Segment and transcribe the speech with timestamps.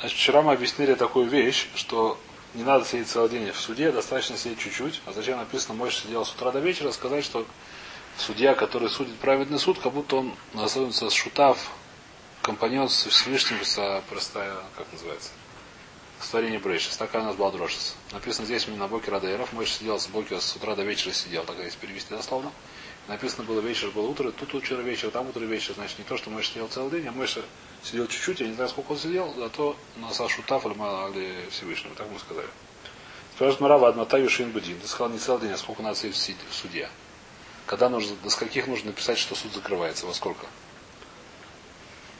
[0.00, 2.18] Значит, вчера мы объяснили такую вещь, что
[2.54, 5.02] не надо сидеть целый день в суде, достаточно сидеть чуть-чуть.
[5.06, 7.44] А зачем написано, можешь сидел с утра до вечера, сказать, что
[8.16, 11.70] судья, который судит праведный суд, как будто он называется шутав,
[12.42, 15.30] компаньон с Всевышним, с простая, как называется,
[16.20, 16.96] Створение Брейшис.
[16.96, 17.96] Такая у нас была дрожжис.
[18.12, 19.52] Написано здесь на Боке Радейров.
[19.52, 21.44] Мой сидел с Боки с утра до вечера сидел.
[21.44, 22.52] Так если перевести дословно.
[23.06, 25.74] Написано было вечер, было утро, тут утро вечер, там утро вечер.
[25.74, 27.42] Значит, не то, что Мойша сидел целый день, а Мойша
[27.82, 32.18] сидел чуть-чуть, я не знаю, сколько он сидел, зато на Сашутаф или Всевышнего, так мы
[32.18, 32.48] сказали.
[33.34, 34.80] Спрашивает Марава, Адмата Юшин Будин.
[34.80, 36.88] Ты сказал не целый день, а сколько надо сидеть в суде?
[37.66, 40.46] Когда нужно, до скольких нужно написать, что суд закрывается, во сколько?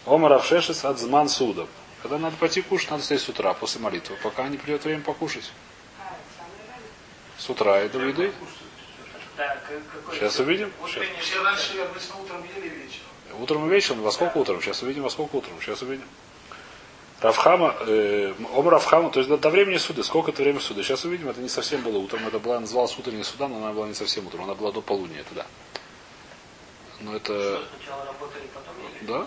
[0.07, 1.69] Омар Авшешес от Зман Судов.
[2.03, 5.51] Когда надо пойти кушать, надо сидеть с утра, после молитвы, пока не придет время покушать.
[7.37, 8.33] С утра и до еды.
[10.13, 10.73] Сейчас увидим.
[10.87, 11.05] Сейчас.
[11.21, 13.08] Все раньше обычно утром ели вечером.
[13.41, 14.03] Утром и вечером.
[14.03, 14.61] Во сколько утром?
[14.61, 15.55] Сейчас увидим, во сколько утром.
[15.61, 16.07] Сейчас увидим.
[17.21, 20.03] Равхама, э, Ом Равхама, то есть до, до времени суда.
[20.03, 20.83] Сколько это время суда?
[20.83, 22.27] Сейчас увидим, это не совсем было утром.
[22.27, 24.45] Это была, называлась утренняя суда, но она была не совсем утром.
[24.45, 25.47] Она была до полудня тогда.
[27.01, 27.63] Но это...
[27.77, 29.07] Сначала работали, потом ели.
[29.07, 29.27] Да?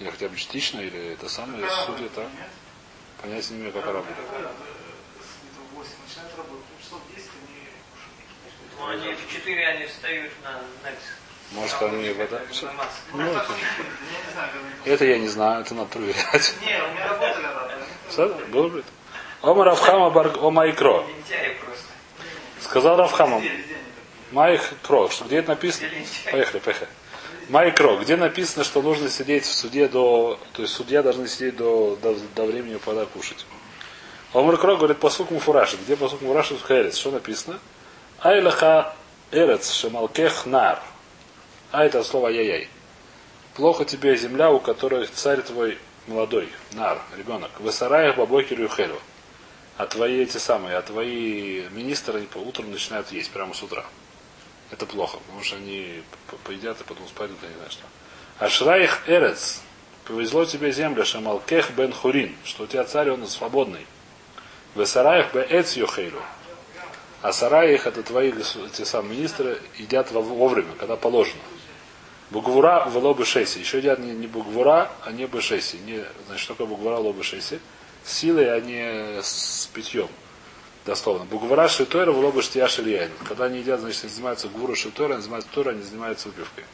[0.00, 2.26] Или хотя бы частично, или это самое судья, так?
[3.22, 4.16] Понятия не имею, как работает.
[4.16, 6.66] Какая, где-то в 8 начинает работать.
[6.70, 8.72] Ну, часов 10 они кушают.
[8.78, 11.04] Ну, они в 4 они встают на Некс.
[11.54, 12.40] Может, вода...
[12.50, 12.70] Масса.
[13.12, 16.54] Ну, это, не знаю, как они это я не знаю, это надо проверять.
[16.60, 17.74] Не, у меня работали рады.
[18.08, 18.84] Все, было бы.
[19.42, 21.04] Ома Равхама Барг Ома Икро.
[22.60, 23.38] Сказал Равхама.
[23.40, 23.92] Везде, везде они так.
[24.32, 25.88] Майх Кро, что где это написано?
[26.30, 26.88] Поехали, поехали.
[27.48, 30.38] Майк Кро, где написано, что нужно сидеть в суде до...
[30.54, 33.44] То есть судья должны сидеть до, до, до времени, когда кушать.
[34.32, 35.76] Омар Кро говорит, посук Муфураши.
[35.76, 36.96] Где посук Муфураши в Херец?
[36.96, 37.58] Что написано?
[38.20, 38.94] Айлаха
[39.30, 40.82] Эрец Шемалкех Нар.
[41.72, 42.68] А это слово ай-яй.
[43.54, 47.50] Плохо тебе земля, у которой царь твой молодой, нар, ребенок.
[47.58, 49.00] В Исараях Бабокеру и Хелю.
[49.78, 53.86] А твои эти самые, а твои министры по утром начинают есть прямо с утра.
[54.70, 56.02] Это плохо, потому что они
[56.44, 57.84] поедят и потом спадут, я не знаю что.
[58.38, 59.62] Ашраих Эрец.
[60.04, 63.86] Повезло тебе земля, Шамалкех бен Хурин, что у тебя царь, он свободный.
[64.74, 66.22] В Сараях бе Эц Йохейлю.
[67.22, 71.40] А Сараих это твои эти самые министры едят во- вовремя, когда положено.
[72.32, 73.58] Бугвура в лобы шеси.
[73.58, 75.76] Еще едят не, не бугвура, а не бешеси.
[75.76, 77.60] Не, значит, что такое бугвура лобы шеси?
[78.04, 80.08] С силой, а не с питьем.
[80.86, 81.26] Дословно.
[81.26, 83.10] Бугвара шитойра в лобы штия шильяин.
[83.28, 86.64] Когда они едят, значит, они занимаются гвура шитойра, они занимаются тора, они занимаются выпивкой.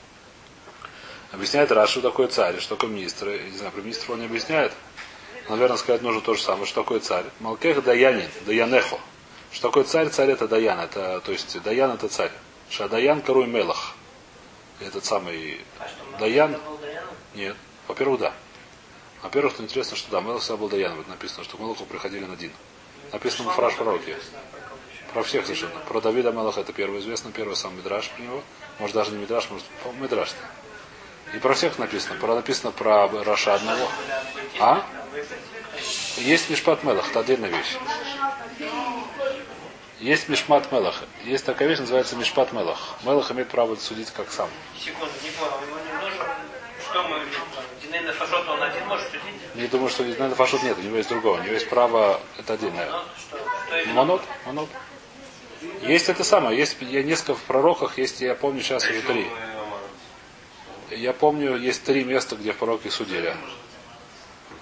[1.32, 3.28] Объясняет Раш, что такое царь, что такое министр.
[3.28, 4.72] Я не знаю, про министров он не объясняет.
[5.48, 6.66] Наверное, сказать нужно то же самое.
[6.66, 7.24] Что такое царь?
[7.40, 8.98] Малкех Даянин, Даянехо.
[9.50, 10.08] Что такое царь?
[10.08, 10.78] Царь это Даян.
[10.78, 12.30] Это, то есть Даян это царь.
[12.70, 13.97] Шадаян Каруй Мелах.
[14.80, 16.56] Этот самый А Даян?
[17.34, 17.56] Нет.
[17.86, 18.32] Во-первых, да.
[19.22, 21.00] Во-первых, что интересно, что да, Мелах всегда был Даяном.
[21.00, 22.52] Это написано, что к Мелаху приходили на Дин.
[23.12, 24.16] Написано в фраж пророки.
[25.12, 25.80] Про всех совершенно.
[25.80, 28.42] Про Давида Мелаха это первый известно, первый сам Мидраш про него.
[28.78, 29.66] Может даже не Мидраш, может
[30.00, 30.34] Мидраш.
[31.34, 32.18] И про всех написано.
[32.20, 33.88] Про написано про Раша одного.
[34.60, 34.84] А?
[36.18, 37.76] Есть Мишпат Мелах, это отдельная вещь.
[40.00, 41.02] Есть Мишмат Мелах.
[41.24, 42.96] Есть такая вещь, называется Мишпат Мелах.
[43.02, 44.48] Мелах имеет право судить как сам.
[44.78, 45.52] Секунду, не понял,
[45.84, 46.24] не нужно.
[46.88, 47.20] Что мы,
[47.82, 49.38] Диней на Фашот, он один может судить?
[49.54, 51.40] Не думаю, что наверное, фашут нет, у него есть другого.
[51.40, 52.88] У него есть право, это отдельное.
[52.90, 53.92] Ну?
[53.92, 54.68] Монот, монот.
[55.82, 59.26] Есть это самое, есть я несколько в пророках, есть, я помню сейчас уже три.
[60.90, 63.36] Я помню, есть три места, где пророки судили.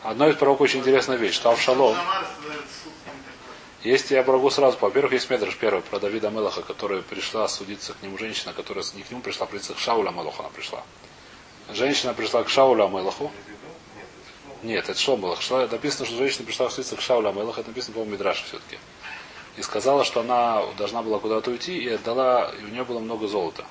[0.02, 2.52] Одно из пророков очень интересная вещь, что Авшалом, Намаз, э,
[2.82, 3.75] суд не такой.
[3.86, 8.02] Есть, я врагу сразу, во-первых, есть Медраш первый про Давида Мелаха, которая пришла судиться к
[8.02, 10.82] нему женщина, которая не к нему пришла, прийти к Шауля Мелаху она пришла.
[11.72, 13.30] Женщина пришла к Шаулю Мелаху.
[14.62, 14.98] Нет, это?
[14.98, 18.78] Шла- Написано, что женщина пришла судиться к Шаулю Мелаху, это написано, по-моему, в Мидраше все-таки.
[19.56, 23.26] И сказала, что она должна была куда-то уйти, и отдала, и у нее было много
[23.26, 23.64] золота,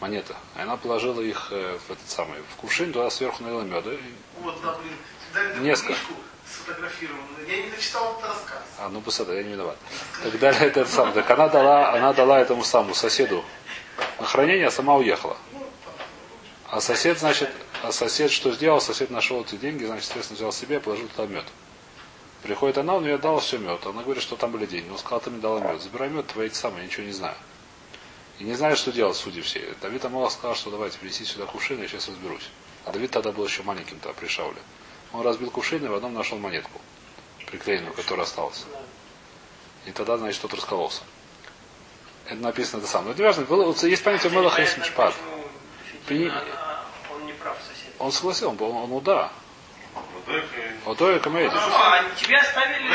[0.00, 0.36] монета.
[0.56, 3.92] И она положила их э, в этот самый, в кувшин, туда сверху налила меда.
[3.92, 3.98] И-
[4.42, 5.62] Вот, да, блин.
[5.62, 5.94] Несколько.
[5.94, 6.12] книжку
[6.52, 7.46] сфотографированную.
[7.48, 8.62] Я не дочитал этот рассказ.
[8.78, 9.76] А, ну посада, я не виноват.
[10.22, 11.12] Так далее, это сам.
[11.12, 13.44] Так она дала, она дала этому самому соседу
[14.18, 15.36] на хранение, а сама уехала.
[16.70, 17.50] А сосед, значит,
[17.82, 18.80] а сосед что сделал?
[18.80, 21.44] Сосед нашел эти деньги, значит, естественно, взял себе положил туда мед.
[22.42, 23.84] Приходит она, он ей дала все мед.
[23.86, 24.90] Она говорит, что там были деньги.
[24.90, 25.80] Он сказал, ты мне дала мед.
[25.82, 27.34] Забирай мед, твои самые, я ничего не знаю.
[28.38, 29.74] И не знает, что делать, судьи все.
[29.80, 32.48] Давид Амалах сказал, что давайте принеси сюда кувшин, я сейчас разберусь.
[32.84, 34.60] А Давид тогда был еще маленьким тогда при Шауле.
[35.12, 36.80] Он разбил кувшин и в одном нашел монетку,
[37.46, 38.64] приклеенную, которая осталась.
[39.86, 41.02] И тогда, значит, тот раскололся.
[42.26, 43.08] Это написано это самое.
[43.08, 43.44] Но это важно.
[43.44, 45.14] Было- вот есть понятие Мелаха и Смешпад.
[46.28, 47.94] а- а Он не прав, сосед.
[47.98, 49.30] Он согласился, он, был- он, ну да.
[50.84, 51.50] Вот то и камеди.
[51.54, 52.88] Ну, а тебя оставили...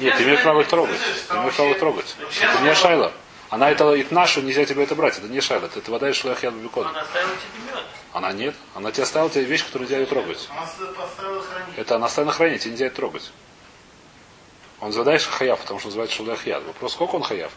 [0.00, 0.98] Нет, ты имеешь право их трогать.
[1.28, 2.16] Ты имеешь право их трогать.
[2.42, 3.12] Это не шайла.
[3.54, 5.16] Она это и нашу, нельзя тебе это брать.
[5.16, 5.66] Это не шайла.
[5.66, 6.88] Это вода и шлях яд бекон.
[6.88, 7.84] Она оставила тебе мед.
[8.12, 8.56] Она нет.
[8.74, 10.48] Она тебе оставила тебе вещь, которую нельзя ее трогать.
[10.50, 10.66] Она
[10.96, 11.78] поставила хранить.
[11.78, 13.30] Это она оставила хранение, тебе нельзя это трогать.
[14.80, 16.64] Он задаешь хаяв, потому что называется шулях яд.
[16.64, 17.52] Вопрос, сколько он хаяв?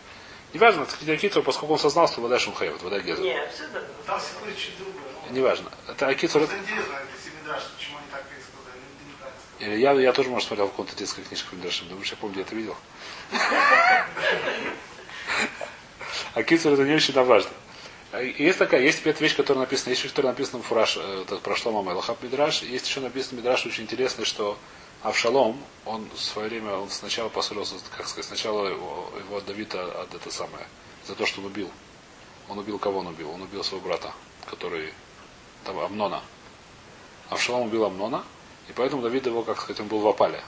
[0.53, 3.23] Неважно, Акицур, поскольку он сознал, что вода он хаяв, это вода геза.
[3.23, 3.83] Нет, все это...
[4.05, 5.01] Там все чуть другое.
[5.31, 5.71] Неважно.
[5.87, 9.73] Это Акицур, Это интересно, это Семидраш, почему они так и сказали, или сказали.
[9.73, 11.89] Или я, я тоже, может, смотрел в каком-то детской книжке Мидрашим.
[11.89, 12.75] Думаешь, я помню, где это видел?
[16.37, 17.49] А кицур это не очень важно.
[18.11, 21.23] А Есть такая, есть эта вещь, которая написана, есть вещь, которая написана в Фураж, э,
[21.23, 22.61] это про Шлома Мелаха Мидраш.
[22.61, 24.55] Есть еще написано Мидраш очень интересно, что
[25.01, 30.13] Авшалом, он в свое время, он сначала поссорился, как сказать, сначала его, его Давида от
[30.13, 30.67] это самое,
[31.07, 31.71] за то, что он убил.
[32.49, 33.31] Он убил кого он убил?
[33.31, 34.13] Он убил своего брата,
[34.45, 34.93] который,
[35.63, 36.21] там, Амнона.
[37.29, 38.23] Авшалом убил Амнона,
[38.69, 40.43] и поэтому Давид его, как сказать, он был в опале.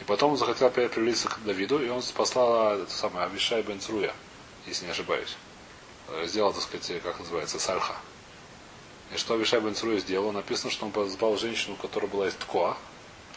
[0.00, 3.80] И потом он захотел опять приблизиться к Давиду, и он послал это самое Авишай бен
[3.80, 4.12] Цруя,
[4.66, 5.36] если не ошибаюсь.
[6.08, 7.94] Э, Сделал, так сказать, как называется, сальха.
[9.14, 10.30] И что Авишай бен Цруя сделал?
[10.32, 12.76] Написано, что он позвал женщину, которая была из Ткоа,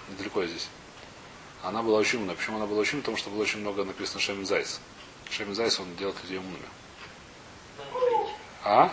[0.09, 0.67] недалеко здесь.
[1.63, 2.35] Она была очень умная.
[2.35, 3.01] Почему она была очень умная?
[3.03, 4.79] Потому что было очень много написано Шемин Зайс.
[5.31, 6.65] Шемин Зайс, он делает людей умными.
[8.63, 8.91] А?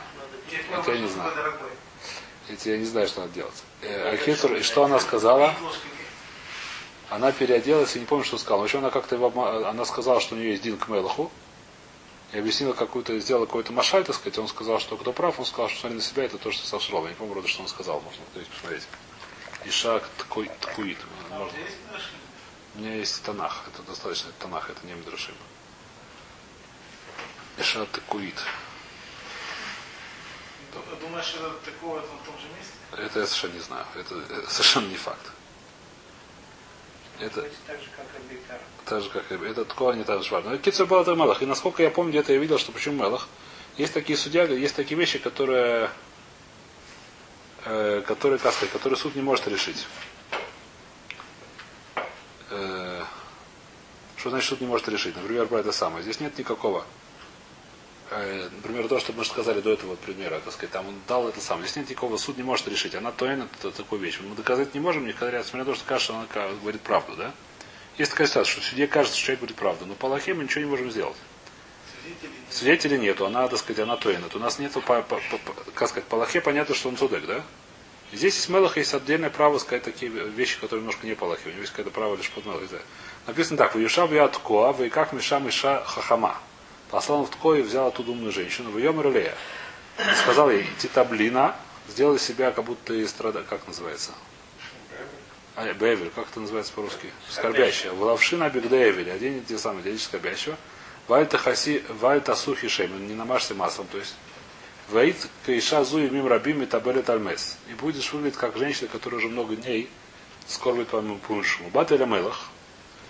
[0.72, 1.32] Это я не знаю.
[2.48, 3.62] Эти я не знаю, что надо делать.
[3.82, 4.16] Э,
[4.58, 5.54] и что она сказала?
[7.08, 8.60] Она переоделась и не помню, что сказала.
[8.60, 11.30] В общем, она как-то обма- она сказала, что у нее есть Дин к Мелаху.
[12.32, 14.38] И объяснила какую-то, сделала какой-то машаль, так сказать.
[14.38, 17.04] Он сказал, что кто прав, он сказал, что смотри на себя, это то, что Шром.
[17.04, 18.00] Я не помню, вроде, что он сказал.
[18.00, 18.86] Можно кто посмотреть.
[19.64, 20.58] Ишак ткуит.
[20.60, 20.98] ткуит.
[21.30, 21.58] Можно.
[22.76, 23.64] У меня есть Танах.
[23.66, 25.34] Это достаточно это Танах, это не Мидрашим.
[27.58, 28.36] Ишак ткуит.
[31.00, 31.52] Думаешь, это
[31.98, 32.74] это в том же месте?
[32.92, 33.86] Это я совершенно не знаю.
[33.96, 35.32] Это, это совершенно не факт.
[37.20, 38.58] Это, Так же, как и Бейтар.
[38.86, 40.50] Так же, как и это такого не так же важно.
[40.50, 41.42] Но Кицер был это Мелах.
[41.42, 43.28] И насколько я помню, где-то я видел, что почему Мелах.
[43.76, 45.90] Есть такие судья, есть такие вещи, которые,
[47.66, 49.86] э, которые, как сказать, которые суд не может решить.
[52.50, 53.04] Э,
[54.16, 55.14] что значит суд не может решить?
[55.14, 56.02] Например, про это самое.
[56.02, 56.84] Здесь нет никакого.
[58.10, 61.40] Э, например, то, что мы сказали до этого примера, так сказать, там он дал это
[61.40, 61.66] самое.
[61.66, 62.94] Здесь нет никакого, суд не может решить.
[62.94, 64.18] Она то это такую вещь.
[64.20, 66.26] Мы доказать не можем, никогда, несмотря на то, что кажется, она
[66.60, 67.32] говорит правду, да?
[67.98, 70.64] Есть такая ситуация, что судье кажется, что человек говорит правду, но по Аллахе мы ничего
[70.64, 71.16] не можем сделать.
[72.50, 72.98] Свидетелей.
[72.98, 74.34] Нету, она, так сказать, она тоинет.
[74.34, 77.44] У нас нету, по, по- по- как сказать, по Аллахе понятно, что он судек, да?
[78.12, 81.42] Здесь есть Мелах, есть отдельное право сказать такие вещи, которые немножко не по Аллахе.
[81.46, 82.62] У него есть какое-то право лишь под Мелах.
[83.28, 86.36] Написано так, «Ваюша вы как миша миша хахама».
[86.90, 89.34] Послал в Тко и взял оттуда умную женщину, в ее Мерлея.
[90.22, 91.54] Сказал ей, титаблина,
[91.88, 94.12] сделай себя, как будто и страда, как называется?
[95.56, 97.10] А, Бевель, как это называется по-русски?
[97.28, 97.92] Скорбящая.
[97.92, 100.56] Валавшина бигдеевель, одень те самые, одень скорбящего.
[101.06, 104.14] Вальта хаси, вальта сухи шеймен, не намажься маслом, то есть.
[104.88, 107.58] Ваит кайша зуи мим рабим и табелет альмес.
[107.68, 109.88] И будешь выглядеть как женщина, которая уже много дней
[110.48, 111.68] скорбит по моему пуншему.
[111.70, 112.48] Бателя мелах.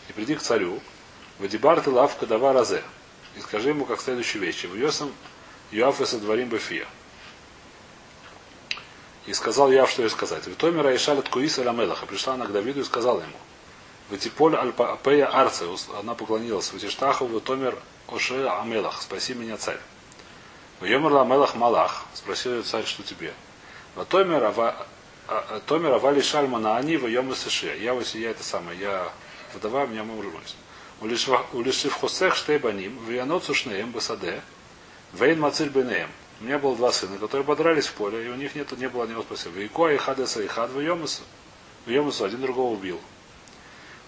[0.09, 0.81] И приди к царю.
[1.38, 2.82] Вадибар ты лавка дава разе.
[3.37, 4.67] И скажи ему как следующие вещи.
[4.67, 5.12] В Йосам
[5.71, 6.87] Юафеса дворим бефия.
[9.27, 10.47] И сказал я, что ей сказать.
[10.47, 12.06] Витомер Айшалет Куис Мелаха.
[12.06, 13.37] Пришла она к Давиду и сказала ему.
[14.09, 15.67] Ватиполь Альпея Арце.
[15.99, 16.72] Она поклонилась.
[16.72, 19.01] Ватиштаху Витомер Оше Амелах.
[19.01, 19.79] Спаси меня, царь.
[20.81, 22.06] Вьемер Ламелах Малах.
[22.15, 23.32] Спросил ее царь, что тебе.
[23.96, 27.77] А- Томер Авали Шальмана Ани Вьем Сыши.
[27.81, 28.79] Я вот я это самое.
[28.81, 29.13] Я
[29.55, 30.27] вдова, меня муж
[31.01, 32.99] Улишив Хосех Штейбаним.
[33.07, 34.43] Вияноцу Шнеем Басаде.
[35.13, 36.11] Вейн Мациль Бенеем.
[36.41, 39.07] У меня было два сына, которые подрались в поле, и у них нет, не было
[39.07, 39.57] ни спасения.
[39.57, 41.23] Вейко и Хадеса и Хад в Йомусу.
[41.87, 43.01] В Йомусу один другого убил.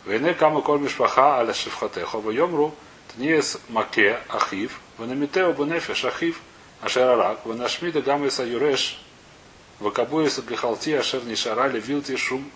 [0.05, 2.75] Вейне кама коль мишпаха аля шифхатехо в Йомру
[3.15, 6.41] тниес маке ахив ванамитео бенефеш ахив
[6.81, 9.01] ашерарак ванашмида гамеса юреш
[9.79, 12.51] вакабуеса гехалти ашер нишара левилти шум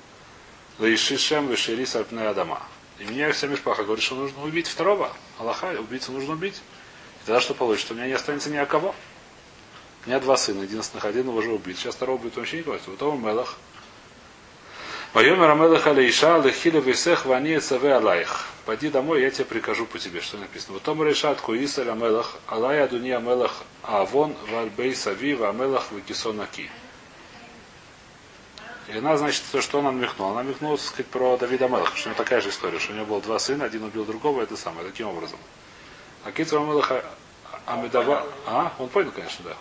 [0.81, 2.62] лаишишем вешерис альпне адама.
[2.98, 5.12] И меня вся мишпаха говорит, что нужно убить второго.
[5.38, 6.56] Аллаха, убийцу нужно убить.
[7.22, 7.92] И тогда что получится?
[7.92, 8.94] У меня не останется ни о кого.
[10.04, 11.78] У меня два сына, единственных, один уже убит.
[11.78, 12.90] Сейчас второго будет вообще не кроется.
[12.90, 13.56] Вот он Мелах.
[15.12, 18.46] Вайомер Амелах Алейша, Лехиля Висех, Вани Цаве Алайх.
[18.66, 20.74] Пойди домой, я тебе прикажу по тебе, что написано.
[20.74, 26.70] Вот Омер Решат Куисаль Амелах, Алай Адуни Амелах, Авон, Вальбей Сави, Амелах, Викисонаки.
[28.88, 30.31] И она, значит, то, что он намекнул.
[30.31, 32.97] Она намекнула, так сказать, про Давида Мелаха, что у него такая же история, что у
[32.97, 35.38] него было два сына, один убил другого, это самое, таким образом.
[36.25, 37.05] А Китра Мелаха
[37.66, 38.26] Амедава...
[38.47, 38.73] А?
[38.78, 39.57] Он понял, конечно, да.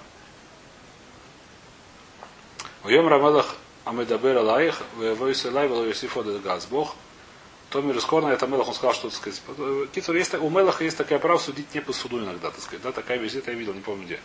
[2.84, 6.68] Уем Рамелах Амедабер Алаих, Войс Элай, Вело Йосиф Газ.
[6.68, 6.96] Бог,
[7.72, 9.42] Томир Скорна, это Мелах, он сказал, что, так сказать,
[9.92, 12.92] Кицур, есть, у Мелаха есть такая права судить не по суду иногда, так сказать, да,
[12.92, 14.20] такая это я видел, не помню где.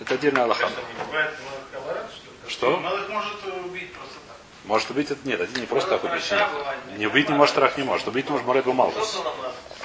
[0.00, 0.68] Это отдельная Аллаха.
[2.48, 2.76] Что?
[2.76, 4.23] Малых может убить просто.
[4.64, 6.32] Может убить это нет, один не просто так убить.
[6.96, 8.08] Не убить не может, рах не может.
[8.08, 9.20] Убить может Морет Бумалкус.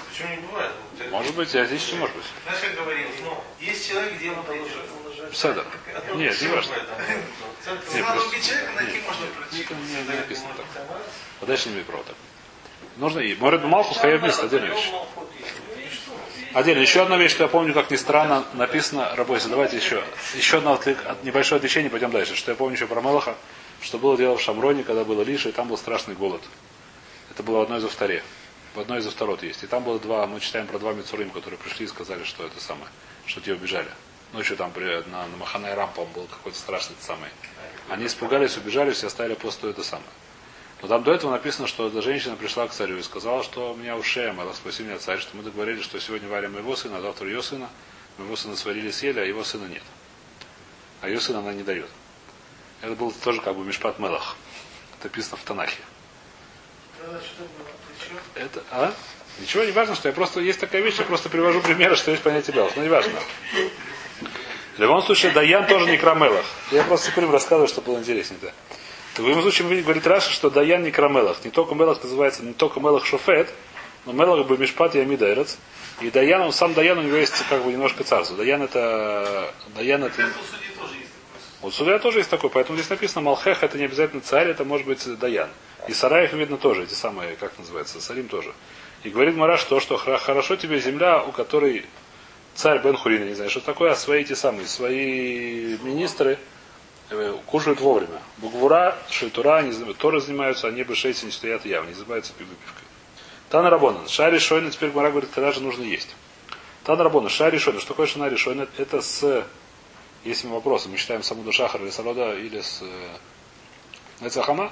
[0.09, 0.71] Почему не бывает?
[1.12, 2.25] Может быть, а здесь не может быть.
[2.45, 4.81] Знаешь, как говорилось, ну, есть человек, где он положил.
[5.33, 5.63] Седа.
[6.15, 6.74] Нет, не важно.
[7.93, 9.69] Не, Надо просто- убить человека, найти можно против.
[9.71, 10.65] не, не написано так.
[11.41, 12.15] А дальше не имеет права так.
[12.98, 14.91] Нужно и Морет Бумалкус, Хаяб вместе, отдельная вещь.
[16.53, 16.81] Отдельно.
[16.81, 20.03] Еще одна вещь, что я помню, как ни странно, написано, Рабойся, давайте еще.
[20.36, 22.36] Еще одно отвлек- от- небольшое отвлечение, пойдем дальше.
[22.36, 23.36] Что я помню еще про Мелаха,
[23.81, 26.41] что было дело в Шамроне, когда было Лиша, и там был страшный голод.
[27.31, 28.24] Это было в одной из вторе.
[28.75, 29.63] В одной из второт есть.
[29.63, 32.59] И там было два, мы читаем про два Мицурим, которые пришли и сказали, что это
[32.62, 32.88] самое,
[33.25, 33.89] что те убежали.
[34.33, 37.29] Ночью там при, на, на Маханай Рам, по был какой-то страшный это самый.
[37.89, 40.09] Они испугались, убежали, все оставили посту это самое.
[40.81, 43.98] Но там до этого написано, что эта женщина пришла к царю и сказала, что меня
[43.98, 47.27] ушеем, Аллах спаси меня царь, что мы договорились, что сегодня варим моего сына, а завтра
[47.27, 47.69] ее сына.
[48.17, 49.83] Моего сына сварили, съели, а его сына нет.
[51.01, 51.89] А ее сына она не дает.
[52.81, 54.36] Это был тоже как бы Мишпат Мелах.
[54.98, 55.81] Это написано в Танахе.
[57.00, 57.43] Что?
[58.36, 58.93] Это, а?
[59.39, 62.24] Ничего не важно, что я просто, есть такая вещь, я просто привожу примеры, что есть
[62.24, 62.75] понятие Белых.
[62.75, 63.13] Но не важно.
[64.75, 66.45] В любом случае, Даян тоже не Крамелах.
[66.71, 68.39] Я просто Сикурим рассказываю, чтобы было интереснее.
[68.41, 68.51] Да.
[69.21, 71.43] В любом случае, говорит Раша, что Даян не Крамелах.
[71.43, 73.50] Не только Мелах называется, не только Мелах Шофет,
[74.05, 75.57] но Мелах бы Мишпат и Амидайрец.
[76.01, 78.38] И Даян, он сам Даян, у него есть как бы немножко царство.
[78.38, 79.53] Даян это...
[79.75, 80.29] Даян это...
[81.60, 81.66] Тоже.
[81.70, 84.88] Вот судья тоже есть такой, поэтому здесь написано Малхех, это не обязательно царь, это может
[84.88, 85.50] быть Даян.
[85.88, 88.54] И Сараев видно тоже, эти самые, как называется, Сарим тоже.
[89.04, 91.86] И говорит Мараш то, что хорошо тебе земля, у которой
[92.56, 96.38] царь Бен Хурин, я не знаю, что такое, а свои эти самые, свои министры
[97.10, 98.22] э, кушают вовремя.
[98.38, 102.84] Бугвура, Шейтура, они Торы занимаются, они бы шейцы не стоят явно, не занимаются пи- выпивкой.
[103.50, 104.08] Тан Рабонан.
[104.08, 106.16] Шари Шойна, теперь Мара говорит, когда же нужно есть.
[106.84, 107.30] Тан Рабонан.
[107.30, 107.80] Шари Шойна.
[107.80, 108.68] Что такое Шана Ришойна?
[108.78, 109.44] Это с
[110.24, 110.90] есть мы вопросы.
[110.90, 113.18] Мы считаем саму до Шахара или Салода или с э,
[114.22, 114.72] Нецахама.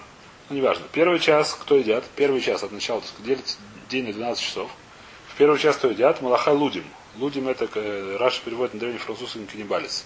[0.50, 0.86] Ну, неважно.
[0.92, 2.04] Первый час кто едят?
[2.16, 3.58] Первый час от начала, так сказать, делится
[3.90, 4.72] день на 12 часов.
[5.30, 6.22] В первый час кто едят?
[6.22, 6.86] Малаха Лудим.
[7.18, 10.06] Лудим это э, Раша переводит на древний французский каннибалис.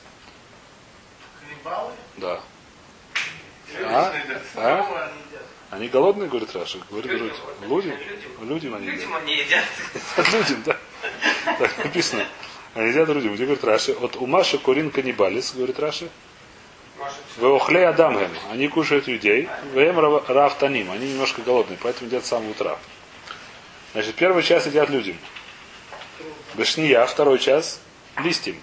[1.40, 1.92] Каннибалы?
[2.18, 2.42] Да.
[3.84, 4.14] А?
[4.56, 5.12] А?
[5.72, 6.80] Они голодные, говорит Раша?
[6.90, 7.28] Говорит, Людям.
[7.30, 7.98] говорит, Лудим?
[8.42, 9.00] Людим они едят.
[9.00, 9.66] Людям они едят.
[10.34, 10.78] Людям, да.
[11.58, 12.26] Так написано.
[12.74, 13.34] Они едят людям.
[13.36, 13.92] Где говорит Раши?
[13.92, 16.10] От умаша курин каннибалис, говорит Раши.
[17.00, 18.32] Маша, Веохлей Адамгем.
[18.50, 19.50] Они кушают людей.
[19.74, 20.92] Вем рафтаним.
[20.92, 22.78] Они немножко голодные, поэтому едят с самого утра.
[23.94, 25.18] Значит, первый час едят людям.
[26.54, 27.82] Бешния, второй час
[28.24, 28.56] листьям.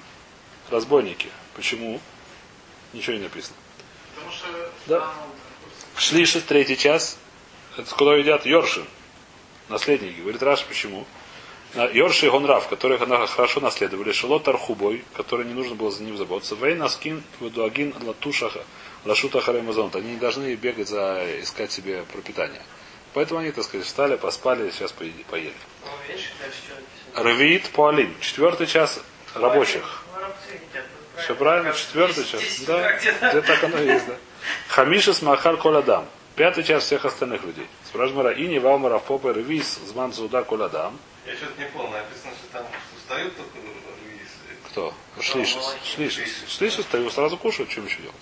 [0.71, 1.29] Разбойники.
[1.55, 2.01] Почему?
[2.93, 3.57] Ничего не написано.
[4.87, 5.13] Да.
[5.97, 7.19] Шлиши, третий час.
[7.77, 8.87] Это куда едят Йоршин.
[9.69, 10.21] Наследники.
[10.21, 11.05] Говорит Раш, почему?
[11.75, 14.13] На- Йорши и Гонрав, которых она хорошо наследовали.
[14.13, 16.55] Шелот Архубой, который не нужно было за ним заботиться.
[16.55, 18.65] Вейн Аскин Ведуагин Латушаха
[19.05, 19.95] Лашута Харемазонт.
[19.97, 22.63] Они не должны бегать за искать себе пропитание.
[23.15, 25.25] Поэтому они, так сказать, встали, поспали, сейчас поели.
[25.31, 25.53] поели.
[27.15, 28.15] Равиит Пуалим.
[28.21, 29.01] Четвертый час
[29.35, 30.05] рабочих.
[31.23, 32.43] Все правильно, четвертый час.
[32.67, 34.15] Да, где так оно есть, да.
[34.69, 36.07] Хамишес Махар Коладам.
[36.39, 37.67] Пятый час всех остальных людей.
[37.85, 40.97] Спрашиваем и не Валмара Попа Ревис Зман Зуда Коладам.
[41.27, 41.91] Я что-то не понял.
[41.91, 42.67] Написано, что там
[42.97, 44.29] встают только Луис.
[44.71, 44.95] Кто?
[45.21, 45.77] Шлишес.
[45.83, 46.45] Шлишес.
[46.47, 48.15] Шлишес стою, сразу кушают, чем еще делать?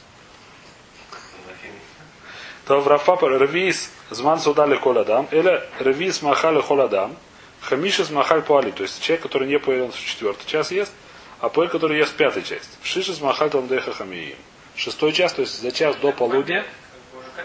[2.66, 5.28] То в Рафапа Ревис Зман Зуда Коладам.
[5.30, 7.14] Или Ревис Махали Холадам.
[7.60, 8.70] Хамишес Махаль Пуали.
[8.70, 10.92] То есть человек, который не поел, в четвертый час ест,
[11.40, 12.78] а поел, который ест в пятый часть.
[12.82, 14.38] Шишес Махаль Талмдеха Хамиим.
[14.74, 16.64] Шестой час, то есть за час до полудня.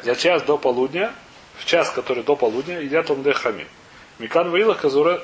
[0.03, 1.13] За час до полудня,
[1.57, 3.67] в час, который до полудня, едят ламдех хамим.
[4.19, 5.19] Микан ваила казура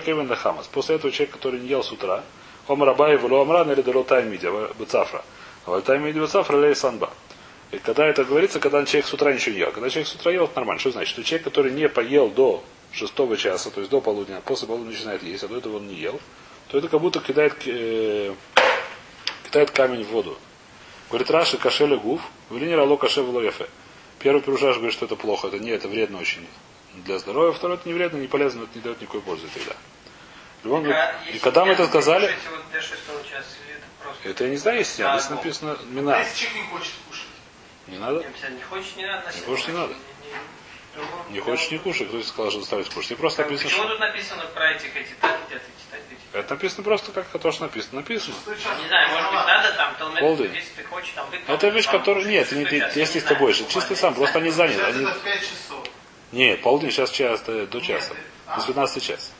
[0.00, 0.66] кевен хамас.
[0.66, 2.22] После этого человек, который не ел с утра,
[2.68, 5.24] ом рабай в амран или долотай мидя, бацафра.
[5.66, 7.10] А вальтай мидя бацафра лей санба.
[7.70, 9.72] И когда это говорится, когда человек с утра ничего не ел.
[9.72, 10.80] Когда человек с утра ел, это нормально.
[10.80, 11.12] Что значит?
[11.12, 14.90] Что человек, который не поел до шестого часа, то есть до полудня, а после полудня
[14.92, 16.20] начинает есть, а до этого он не ел,
[16.68, 18.34] то это как будто кидает, э,
[19.44, 20.36] кидает камень в воду.
[21.08, 22.20] Говорит Раши, кашеля гуф,
[22.50, 23.66] велинер ало каше яфе.
[24.22, 26.46] Первый пирушаш говорит, что это плохо, это не, это вредно очень
[26.94, 27.52] для здоровья.
[27.52, 29.74] Второй, это не вредно, не полезно, это не дает никакой пользы тогда.
[30.62, 34.28] Говорит, А и когда мы это я сказали, кушать вот это просто...
[34.28, 35.36] это я не знаю, если здесь ну.
[35.36, 36.18] написано А мина.
[36.20, 37.26] если человек не хочет кушать?
[37.88, 38.18] Не надо?
[38.18, 39.32] Не хочешь, не надо.
[39.34, 39.94] Не хочешь, не надо.
[41.30, 42.06] Не хочешь, не кушай.
[42.06, 43.12] Кто тебе сказал, что заставить кушать?
[43.12, 43.92] И просто написано, Почему что...
[43.92, 46.00] тут написано про этих, эти так едят, эти так,
[46.32, 48.00] Это написано просто как то, что написано.
[48.00, 48.34] Написано.
[48.46, 50.54] Не знаю, может быть, надо там, то Полдень.
[50.54, 51.46] если ты хочешь, там выпить.
[51.48, 52.24] Это вещь, которая...
[52.24, 53.62] Нет, не, если не это знаю, больше.
[53.64, 54.82] буквально, Чисто сам, просто они заняты.
[54.82, 55.04] Они...
[55.04, 55.86] это в 5 часов.
[56.32, 58.14] Нет, полдень сейчас час, до часа.
[58.46, 58.56] а.
[58.56, 59.32] Без 15 час.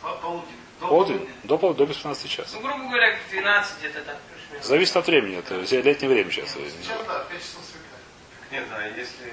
[0.00, 0.56] По- Полдень.
[0.80, 1.28] До Полдень?
[1.44, 2.50] До, пол, до без 15 час.
[2.54, 4.16] Ну, грубо говоря, к 12 где-то так.
[4.62, 5.38] Зависит от времени.
[5.38, 6.52] Это летнее время сейчас.
[6.52, 8.50] Сейчас да, 5 часов светает.
[8.50, 9.24] Нет, а если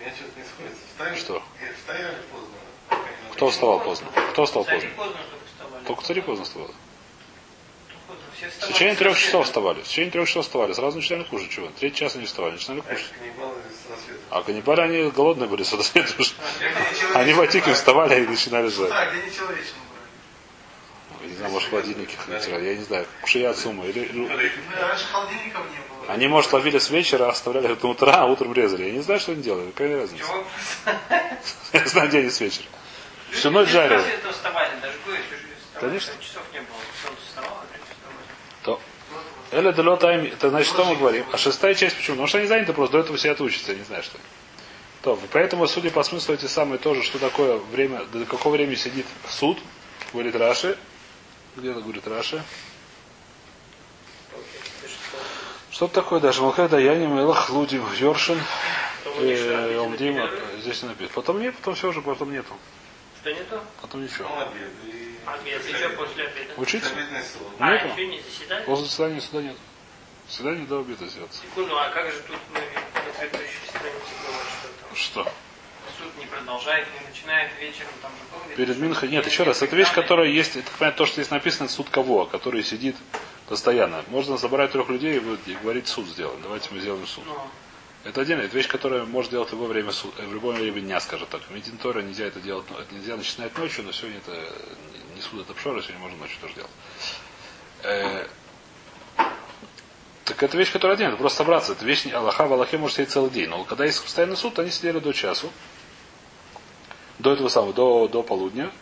[0.00, 1.16] меня что-то не сходится, встали?
[1.16, 1.42] Что?
[1.76, 2.54] Встали поздно.
[3.32, 4.08] Кто вставал поздно?
[4.32, 5.16] Кто встал Цари поздно?
[5.86, 6.72] только цари поздно вставали.
[8.60, 9.80] В течение трех часов вставали.
[9.82, 10.72] В течение трех часов вставали.
[10.72, 11.50] Сразу начинали кушать.
[11.50, 11.68] Чего?
[11.78, 12.52] Третий час они вставали.
[12.52, 13.12] Начинали А кушать.
[13.18, 14.20] каннибалы с рассвета.
[14.30, 14.42] А
[14.84, 16.12] они голодные были с рассвета
[17.14, 19.10] Они Атике вставали и начинали С жрать.
[19.12, 19.30] где не.
[21.22, 22.64] Я знаю, может, в холодильнике хранители.
[22.64, 23.06] Я не знаю.
[23.20, 23.86] Кушия от суммы.
[23.88, 24.28] Или, Ну.
[26.08, 28.84] Они, может, ловили с вечера, оставляли до утра, а утром резали.
[28.84, 29.70] Я не знаю, что они делали.
[29.70, 30.24] Какая разница?
[31.72, 32.66] Я знаю, где они с вечера.
[33.32, 34.04] Всю ночь вставали.
[35.80, 36.12] Конечно.
[38.62, 38.80] То.
[39.50, 40.26] Эля дело тайм.
[40.26, 41.24] Это значит, что мы говорим?
[41.32, 42.16] А шестая часть почему?
[42.16, 44.18] Потому что они заняты просто до этого все отучатся, я не знаю что.
[45.02, 49.06] То, поэтому, судя по смыслу, эти самые тоже, что такое время, до какого времени сидит
[49.28, 49.58] суд,
[50.12, 50.76] говорит Раши.
[51.56, 52.42] Где-то говорит Раши.
[55.70, 56.42] Что такое даже?
[56.42, 58.38] Малхай Даяни, Мелах, Лудим, Йоршин,
[59.20, 60.28] э, Омдим, а,
[60.60, 61.14] здесь написано.
[61.14, 62.52] Потом нет, потом все уже, потом нету.
[63.20, 63.60] Что нету?
[63.82, 64.28] Потом ничего.
[64.28, 64.70] Ну, обед.
[64.86, 65.66] И Обед.
[65.68, 66.54] Еще после обеда.
[66.56, 66.90] Учиться?
[67.58, 67.88] А, Нету.
[67.88, 68.64] еще не заседали?
[68.64, 69.56] После заседания суда нет.
[70.28, 71.42] Заседание до обеда сделаться.
[71.42, 75.32] Секунду, а как же тут мы на предыдущей странице было, что там Что?
[75.98, 78.56] суд не продолжает, не начинает вечером, там же было.
[78.56, 81.64] Перед Минхой нет, еще раз, это вещь, которая есть, это понятно, то, что здесь написано,
[81.66, 82.96] это суд кого, который сидит
[83.48, 84.04] постоянно.
[84.08, 86.40] Можно забрать трех людей и говорить суд сделаем.
[86.42, 87.24] Давайте мы сделаем суд.
[87.26, 87.36] Ну,
[88.02, 91.00] Это отдельно, это вещь, которая может делать в любое время э, в любое время дня,
[91.00, 91.42] скажем так.
[91.42, 95.42] В Мединторе нельзя это делать, это нельзя начинать ночью, но сегодня это не- не суд,
[95.42, 96.70] это пшора, сегодня можно ночью тоже делать.
[97.82, 98.26] Э,
[100.24, 101.72] так это вещь, которая отдельно, это просто собраться.
[101.72, 103.48] Это вещь, не- Аллаха в Аллахе может сидеть целый день.
[103.50, 105.52] Но когда есть постоянный суд, они сидели до часу.
[107.18, 108.70] До этого самого, до, до полудня.
[108.70, 108.72] то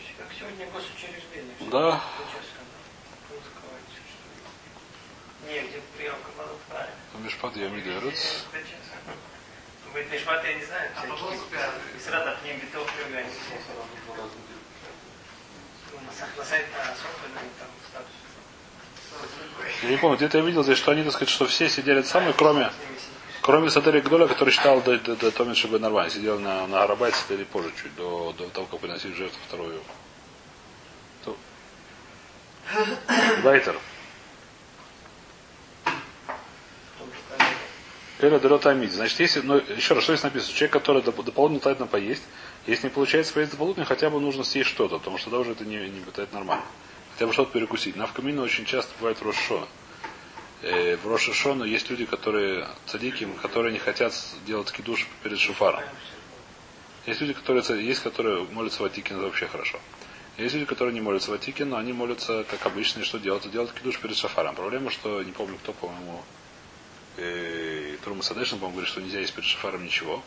[0.00, 1.54] есть как сегодня госучреждение.
[1.58, 1.90] всё, Да.
[1.90, 2.64] до часа, да.
[3.28, 5.52] Пускай, что ли.
[5.52, 6.94] Не, где прием кабанов правильно.
[7.24, 7.54] Мишпат.
[8.52, 8.96] До часа.
[9.92, 10.90] Будет Мишпат, я не знаю.
[10.96, 11.06] А.
[11.96, 13.04] И сразу от них битов все.
[15.92, 18.08] Ну, на са- На сайт там статус.
[19.82, 22.32] Я не помню, где-то я видел здесь, что они, так сказать, что все сидели самые,
[22.34, 22.70] кроме,
[23.40, 26.10] кроме Садери Гдоля, который считал до, до, до Томит Шибе нормально.
[26.10, 29.80] Сидел на, на Арабайте, сидели позже чуть, до, до того, как приносили жертву вторую.
[31.24, 31.36] То-
[38.24, 38.92] Эля Делота Амид.
[38.92, 40.54] Значит, если, ну, еще раз, что здесь написано?
[40.54, 42.22] Человек, который до, до полудня тает на поесть,
[42.66, 45.64] если не получается поесть до полудня, хотя бы нужно съесть что-то, потому что тогда это
[45.64, 46.64] не, не это нормально.
[47.12, 47.96] Хотя бы что-то перекусить.
[47.96, 49.66] Навкамина очень часто бывает в Рошшона.
[50.62, 54.14] Э, в Рошшона есть люди, которые цадики, которые не хотят
[54.46, 55.82] делать кидуш перед шуфаром.
[57.06, 59.78] Есть люди, которые есть, которые молятся в Атике, но это вообще хорошо.
[60.38, 63.48] Есть люди, которые не молятся в Атике, но они молятся, как обычно, и что делают?
[63.50, 64.54] Делают кидуш перед шафаром.
[64.54, 66.24] Проблема, что не помню, кто, по-моему,
[67.16, 70.22] Трума Садешин, по-моему, говорит, что нельзя есть перед шафаром ничего.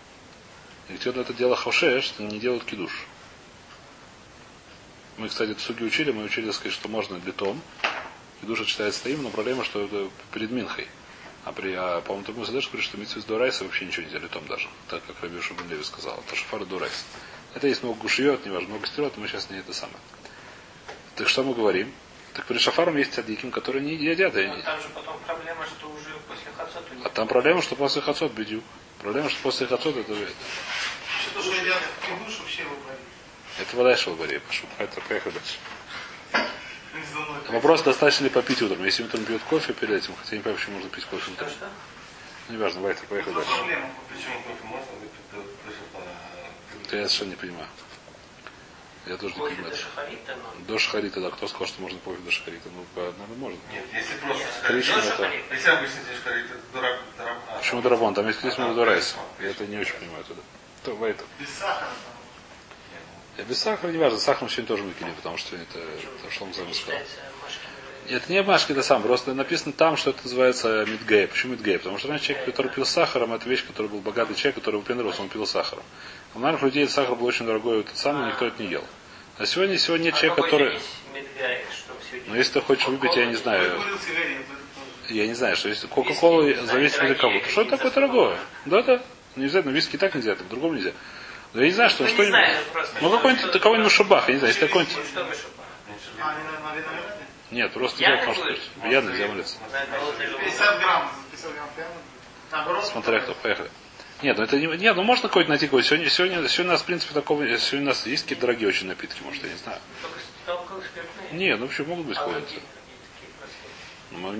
[0.89, 3.05] И те, кто это дело хавше, что не делают кидуш.
[5.17, 7.61] Мы, кстати, в суге учили, мы учили, сказать, что можно литом.
[8.41, 10.87] Кидуш читается стоим, но проблема, что это перед Минхой.
[11.43, 14.67] А при, а, по-моему, Трума Садешин говорит, что митсвис Дурайса вообще ничего нельзя литом даже.
[14.89, 16.21] Так, как Раби Шубин Леви сказал.
[16.25, 17.05] Это шафар Дурайс.
[17.53, 19.99] Это есть много гушиот, неважно, много стерот, мы сейчас не это самое.
[21.15, 21.91] Так что мы говорим?
[22.33, 24.35] Так перед шафаром есть цадиким, которые не едят.
[24.35, 26.66] Но там же потом проблема, что уже после Хацота не
[27.03, 28.61] А там проблема, что после хацот бедю.
[28.99, 30.27] Проблема, что после хацот это, Еще
[31.33, 32.99] то, что едят кидуш, вообще его говорит.
[33.59, 34.39] это вода шелбари.
[34.39, 35.57] Пошел, это поехали дальше.
[37.49, 38.83] Вопрос, достаточно ли попить утром.
[38.83, 41.49] Если утром пьет кофе перед этим, хотя я не понимаю, почему можно пить кофе утром.
[42.49, 43.63] Ну, неважно, Вайтер, поехали Это дальше.
[46.85, 47.67] Это я совершенно не понимаю.
[49.07, 49.69] Я тоже не понимаю.
[49.71, 50.65] до шахарита, но...
[50.67, 51.29] До шахарита, да.
[51.31, 52.69] Кто сказал, что можно кофе до шахарита?
[52.75, 53.57] Ну, по- наверное, можно.
[53.71, 55.07] Нет, если просто Кришна это...
[55.07, 55.53] шахарита.
[55.55, 57.37] Если обычно здесь это дурак, дурак.
[57.57, 58.13] Почему драбон?
[58.13, 59.15] Там есть здесь А, много райс.
[59.39, 59.43] да.
[59.45, 60.41] Я это не очень понимаю туда.
[60.83, 61.25] То, Вайтер.
[61.39, 61.87] Без сахара.
[63.37, 64.17] Я без сахара не важно.
[64.19, 66.73] Сахаром сегодня тоже выкинули, потому что это, это шлом сказал.
[68.09, 69.01] Это не Машки, это сам.
[69.01, 71.27] Просто написано там, что это называется мидгей.
[71.27, 71.77] Почему мидгей?
[71.77, 75.21] Потому что раньше человек, который пил сахаром, это вещь, который был богатый человек, который выпендривался,
[75.21, 75.83] он пил сахаром.
[76.33, 78.83] А у многих людей сахар был очень дорогой, этот самый, никто это не ел.
[79.37, 80.79] А сегодня, сегодня нет А человека, который...
[82.27, 83.63] Но если ты хочешь выпить, я не знаю.
[83.63, 85.13] это.
[85.13, 87.49] Я не знаю, что если Кока-Колу Виски, зависит от кого-то.
[87.49, 88.37] Что какие-то такое дорогое?
[88.65, 89.01] Да-да.
[89.35, 90.91] Не обязательно, виски и так нельзя, так в другом нельзя.
[91.53, 92.39] Ну, я не знаю, что Ну, что-нибудь.
[93.01, 94.97] Ну, какой-нибудь какой-нибудь шабах, я не знаю, если какой-нибудь.
[97.51, 98.61] Нет, просто Я не может быть.
[98.83, 99.57] Я нельзя молиться.
[99.71, 101.11] На это вот и 50 грамм.
[101.31, 101.69] 50 грамм.
[102.51, 102.85] Наоборот.
[102.85, 103.69] Смотря кто, поехали.
[104.21, 104.65] Нет, ну это не.
[104.65, 107.45] Нет, ну можно какой-то найти какой Сегодня, сегодня, сегодня у нас, в принципе, такого.
[107.57, 109.79] Сегодня у нас есть какие-то дорогие очень напитки, может, я не знаю.
[111.31, 112.59] Нет, ну вообще могут быть А какие какие
[113.13, 113.71] такие простые?
[114.11, 114.31] Ну,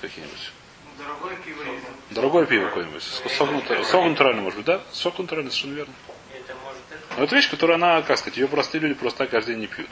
[0.00, 0.52] какие-нибудь.
[0.98, 1.64] Ну, дорогое пиво.
[2.10, 3.02] Дорогое пиво какое-нибудь.
[3.02, 4.82] Сок, натур- сок натуральный, может быть, да?
[4.92, 5.94] Сок натуральный, совершенно верно.
[6.34, 7.18] Это может это.
[7.18, 9.66] Но это вещь, которая, она, как сказать, ее простые люди просто так каждый день не
[9.68, 9.88] пьют.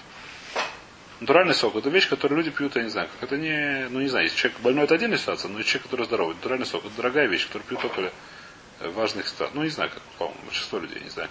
[1.20, 4.09] Натуральный сок это вещь, которую люди пьют, я не знаю, как это не, ну не
[4.09, 6.35] знаю, если человек больной, это отдельная ситуация, но есть человек, который здоровый.
[6.35, 8.12] Натуральный сок это дорогая вещь, которую пьют только
[8.80, 9.54] э, в важных ситуациях.
[9.54, 11.28] Ну не знаю, как, по-моему, большинство людей, не знаю.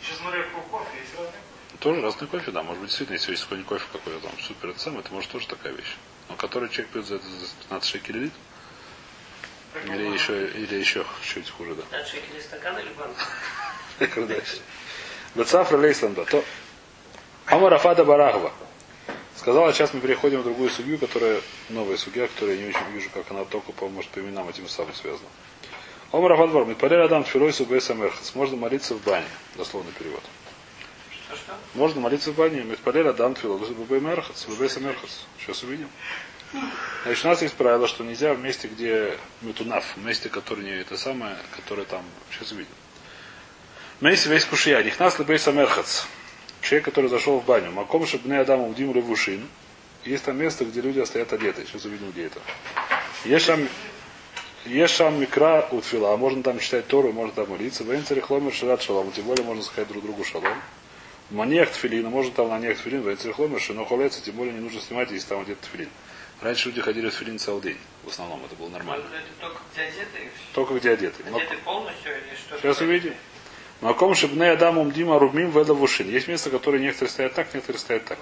[0.00, 0.98] Еще смотрю, какой кофе.
[0.98, 1.78] Есть разный кофе.
[1.80, 4.78] Тоже разный кофе, да, может быть, действительно, если есть какой-нибудь кофе какой-то там супер, это
[4.78, 5.96] самое, это может тоже такая вещь.
[6.30, 8.32] Но который человек пьет за это за 15 шекелей лит,
[9.74, 11.82] Как или еще, или еще чуть хуже, да.
[11.90, 13.16] Дальше шекели стакан или банк?
[15.34, 16.24] Бацафра Лейсланда.
[16.24, 16.42] То
[17.46, 18.04] Амар Афада
[19.36, 19.40] Барахва.
[19.40, 23.10] Сказала, сейчас мы переходим в другую судью, которая новая судья, которую я не очень вижу,
[23.12, 25.28] как она только, по может, по именам этим самым связана.
[26.12, 26.64] Омар Афад Бар.
[26.64, 28.34] Митпалер Адам Тфилой Субей Самерхас.
[28.34, 29.26] Можно молиться в бане.
[29.56, 30.22] Дословный перевод.
[31.10, 31.54] Что-что?
[31.74, 32.62] Можно молиться в бане.
[32.62, 34.38] Митпалер Адам Тфилой Субей Мерхас.
[34.38, 35.26] Субей Самерхас.
[35.38, 35.88] Сейчас увидим.
[37.04, 40.80] Значит, у нас есть правило, что нельзя в месте, где метунаф, в месте, которое не
[40.80, 42.70] это самое, которое там, сейчас увидим.
[44.00, 46.04] Мейси весь кушия, нихнас лебей самерхац.
[46.62, 47.70] Человек, который зашел в баню.
[47.70, 49.46] Маком шибне Адаму Дим Левушин.
[50.04, 51.64] Есть там место, где люди стоят одеты.
[51.66, 52.40] Сейчас увидим, где это.
[53.24, 53.68] Ешам,
[54.64, 56.16] ешам микра утфила.
[56.16, 57.84] Можно там читать Тору, можно там молиться.
[57.84, 59.10] Венцари хломер шират шалом.
[59.12, 60.56] Тем более можно сказать друг другу шалом.
[61.30, 64.80] Манех тфилина, можно там на нех тфилин, венцари хломер, но холеца, тем более не нужно
[64.80, 65.88] снимать, если там одет тфилин.
[66.40, 67.78] Раньше люди ходили в тфилин целый день.
[68.04, 69.04] В основном это было нормально.
[69.12, 70.30] Это только где одеты.
[70.52, 71.22] Только где одеты.
[71.26, 72.58] Одеты полностью или что?
[72.58, 73.14] Сейчас увидим.
[73.80, 76.08] Маком шибне Адамум Дима Рубим Ведавушин.
[76.08, 78.18] Есть место, которое некоторые стоят так, некоторые стоят так.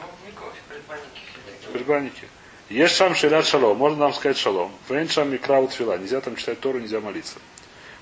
[1.73, 2.29] Предбанники.
[2.71, 3.77] Есть шам ширят шалом.
[3.77, 4.73] Можно нам сказать шалом.
[4.89, 5.99] Вейн шам микраут фила.
[5.99, 7.37] Нельзя там читать Тору, нельзя молиться.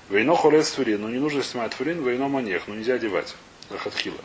[0.09, 1.01] Вейно холец тфилин.
[1.01, 2.03] Ну не нужно снимать тфилин.
[2.03, 2.63] Вейно манех.
[2.67, 3.35] Ну нельзя одевать.
[3.69, 4.17] Захатхила.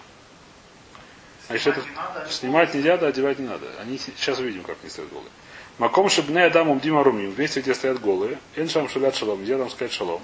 [1.48, 3.66] Значит, это Снимать а нельзя, да одевать не надо.
[3.80, 5.30] Они сейчас увидим, как они стоят голые.
[5.78, 7.32] Маком шибне Адамум Дима Румим.
[7.32, 8.38] Вместе, где стоят голые.
[8.54, 9.40] Эн шам ширят шалом.
[9.40, 10.22] Нельзя там сказать шалом.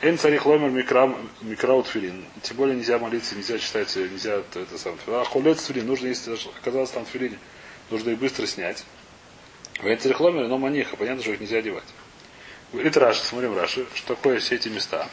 [0.00, 2.24] Эн царих ломер микра, микраут филин.
[2.42, 4.96] Тем более нельзя молиться, нельзя читать, э, нельзя это, сам.
[5.08, 7.38] А хулец филин, нужно, если оказалось там в филине,
[7.90, 8.84] нужно их быстро снять.
[9.80, 11.84] Эн царих ломер, но маниха, понятно, что их нельзя одевать.
[12.72, 15.08] Говорит Раши, смотрим Раши, что такое все эти места.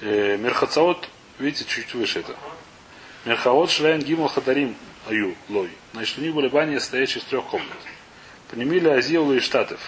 [0.00, 1.06] Э, Мерхацаот,
[1.38, 2.34] видите, чуть выше это.
[3.26, 4.74] Мерхаот Шляйн Гимл Хадарим
[5.06, 5.70] Аю Лой.
[5.92, 7.76] Значит, у них были бани, стоящие из трех комнат.
[8.50, 9.80] Пнемили Азиулу и Штатов.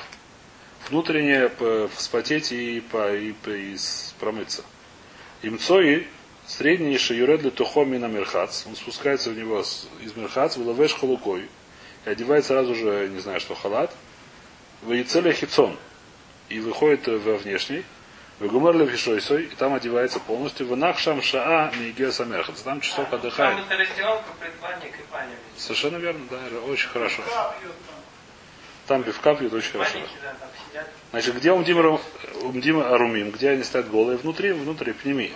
[0.90, 1.50] Внутреннее
[1.94, 3.76] вспотеть и, по, и, и
[4.18, 4.64] промыться.
[5.42, 6.06] Имцои,
[6.46, 8.66] средний Шиюредли Тухоми на Мерхац.
[8.66, 11.48] Он спускается в него из Мерхац, выловешь халукой.
[12.06, 13.94] И одевает сразу же, не знаю, что халат.
[14.82, 15.76] В Яцеля Хитсон.
[16.48, 17.84] И выходит во внешний.
[18.38, 19.44] В Гумерле Фишойсой.
[19.44, 20.66] И там одевается полностью.
[20.68, 22.62] В Нахшам Шаа Мигея Самерхац.
[22.62, 23.56] Там часок отдыхает.
[23.56, 25.32] Там это раздевалка, предбанник и баня.
[25.52, 25.60] везде.
[25.60, 27.22] Совершенно верно, да, очень хорошо.
[28.88, 29.02] Там.
[29.02, 29.98] Там пивка пьют очень хорошо.
[31.10, 32.00] Значит, где Умдима, Ру-
[32.42, 35.32] Умдима Арумим, где они стоят голые, внутри, внутри, пними.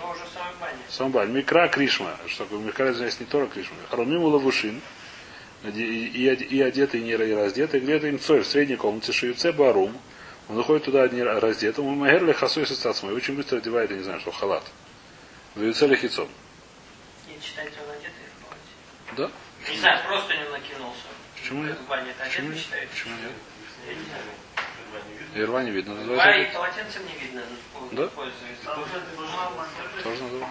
[0.59, 0.77] Бане.
[0.89, 1.29] Самбаль.
[1.29, 2.15] Микра Кришма.
[2.27, 2.59] Что такое?
[2.59, 3.75] Микра, здесь не Тора Кришма.
[3.91, 4.81] Арумим Лавушин.
[5.63, 7.79] И, и, и одетый, и не раздетый.
[7.79, 9.95] Где-то им цой в средней комнате Шиюце Барум.
[10.49, 11.87] Он выходит туда не раздетым.
[11.87, 13.13] Он Магерли Хасой Сацмой.
[13.13, 14.63] Очень быстро одевает, я не знаю, что халат.
[15.55, 16.27] В Юцеле Хицом.
[17.27, 19.31] И читать он одетый в халате.
[19.31, 19.71] Да?
[19.71, 21.12] Не знаю, просто не накинулся.
[21.43, 21.77] Почему нет?
[21.77, 22.65] Почему нет?
[22.89, 23.31] Почему нет?
[23.85, 24.23] Я не знаю.
[25.35, 25.93] И рва не видно.
[25.93, 27.41] А Называется и полотенцем не видно.
[27.73, 28.07] ну, Да?
[30.03, 30.49] Тоже называется.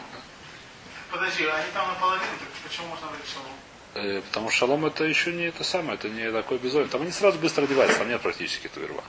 [1.10, 3.52] Подожди, они там наполовину, так почему можно говорить шалом?
[3.94, 6.88] Э, Потому что шалом это еще не это самое, это не такой безумие.
[6.88, 9.04] Там они сразу быстро одеваются, там нет практически этого рва.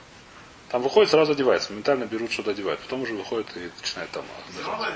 [0.70, 2.80] Там выходит, сразу одевается, моментально берут, что-то одевают.
[2.80, 4.24] Потом уже выходит и начинает там.
[4.52, 4.88] Все равно.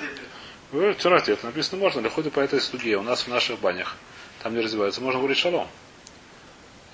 [0.72, 2.94] Вы все раз это написано можно, или ходит по этой студии.
[2.94, 3.96] У нас в наших банях
[4.42, 5.68] там не раздеваются, можно говорить шалом.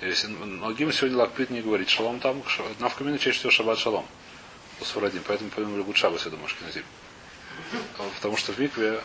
[0.05, 2.43] Если многим сегодня лакпит не говорит шалом, там
[2.79, 4.07] на в камине чаще всего шаббат шалом.
[4.81, 6.85] У Сфарадим, поэтому по-моему любят шаббас, я думаю, шкиназим.
[8.17, 9.01] Потому что в Микве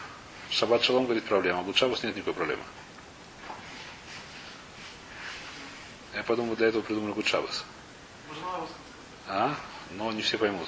[0.49, 2.63] шаббат шалом говорит проблема, а Гудшабас нет никакой проблемы.
[6.15, 7.63] Я подумал, для этого придумали Гудшабас.
[9.27, 9.55] А?
[9.91, 10.67] Но не все поймут.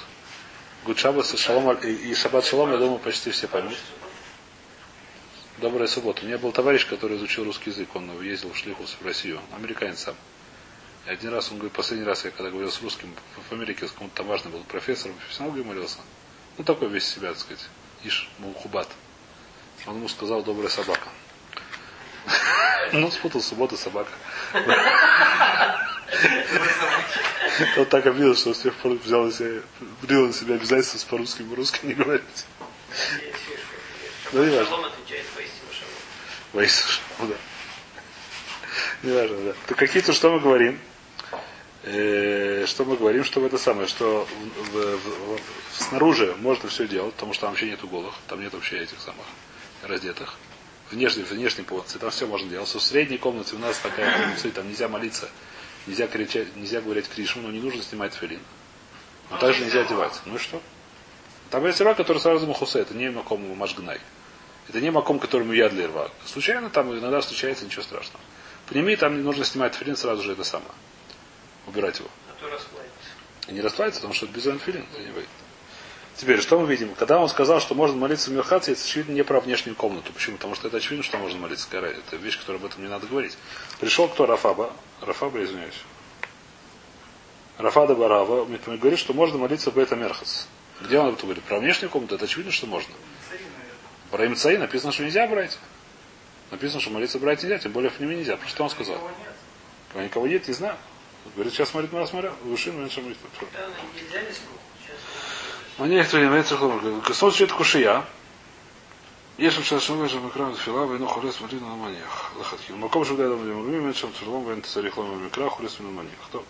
[0.84, 3.76] Гудшабас и, шалом, и, и шаббат шалом, я думаю, почти все поймут.
[5.62, 6.22] Добрая суббота.
[6.22, 7.94] У меня был товарищ, который изучил русский язык.
[7.94, 9.40] Он ездил в Шлихус в Россию.
[9.52, 10.16] Американец сам.
[11.06, 13.14] И один раз, он говорит, последний раз я когда говорил с русским
[13.48, 15.98] в Америке, с кому-то там важный был профессором, синагоге молился.
[16.58, 17.64] Ну, такой весь себя, так сказать.
[18.02, 18.88] Иш, Мухубат.
[19.86, 21.08] Он ему сказал добрая собака.
[22.92, 24.10] Ну, спутал суббота собака.
[27.76, 31.94] Тот так обидел, что с тех пор взял принял на себя обязательство по-русски, по-русски не
[31.94, 32.46] говорить.
[34.32, 34.66] Ну, не важно.
[34.66, 35.92] Шалом отвечает поистину шалом.
[36.52, 36.84] Боишься,
[37.18, 37.34] ну да.
[39.02, 39.52] Не важно, да.
[39.66, 40.78] То какие-то, что мы говорим?
[41.84, 44.28] Э, что мы говорим, что это самое, что
[45.72, 49.26] снаружи можно все делать, потому что там вообще нету голых, там нет вообще этих самых
[49.82, 50.36] раздетых.
[50.90, 52.68] Внешней, внешней полосы, там все можно делать.
[52.72, 55.28] В средней комнате у нас такая комната, там нельзя молиться,
[55.86, 58.40] нельзя кричать, нельзя говорить кришму, но не нужно снимать филин.
[59.30, 60.20] Но также нельзя одевать.
[60.26, 60.62] Ну и что?
[61.50, 64.00] Там есть рва, который сразу махусе, это не маком машгнай.
[64.68, 66.10] Это не маком, которому я для рва.
[66.24, 68.20] Случайно там иногда встречается, ничего страшного.
[68.66, 70.70] Пними, там не нужно снимать филин, сразу же это самое.
[71.66, 72.08] Убирать его.
[72.40, 73.50] А.
[73.50, 74.86] И не расплавится, потому что это без филин.
[74.92, 75.28] это не выйдет.
[76.16, 76.94] Теперь, что мы видим?
[76.94, 80.12] Когда он сказал, что можно молиться в Мирхаце, это очевидно не про внешнюю комнату.
[80.12, 80.36] Почему?
[80.36, 81.66] Потому что это очевидно, что можно молиться.
[81.72, 83.36] Это вещь, которая об этом не надо говорить.
[83.80, 84.26] Пришел кто?
[84.26, 84.72] Рафаба.
[85.00, 85.80] Рафаба, извиняюсь.
[87.58, 90.48] Рафада Барава говорит, что можно молиться в Бета Мерхас.
[90.80, 91.44] Где он об этом говорит?
[91.44, 92.92] Про внешнюю комнату, это очевидно, что можно.
[94.12, 95.58] Про имцаи написано, что нельзя брать.
[96.50, 98.36] Написано, что молиться брать нельзя, тем более в ними нельзя.
[98.36, 98.98] Про что он сказал?
[99.88, 100.76] Когда никого нет, не знаю.
[101.34, 103.16] Говорит, сейчас смотрит Марас Мара, вышин, меньше мы
[105.78, 107.04] У них то имеется хлопок.
[107.04, 108.04] Коснуться человек кушия.
[109.38, 112.32] Ешем шашем вежем экран фила, войну хурес марина на маньях.
[112.36, 112.72] Лохатки.
[112.72, 116.12] Маком же гадам людям гми, меньшем тюрлом, вен царихлом и микра, хурес на маньях.
[116.30, 116.44] То.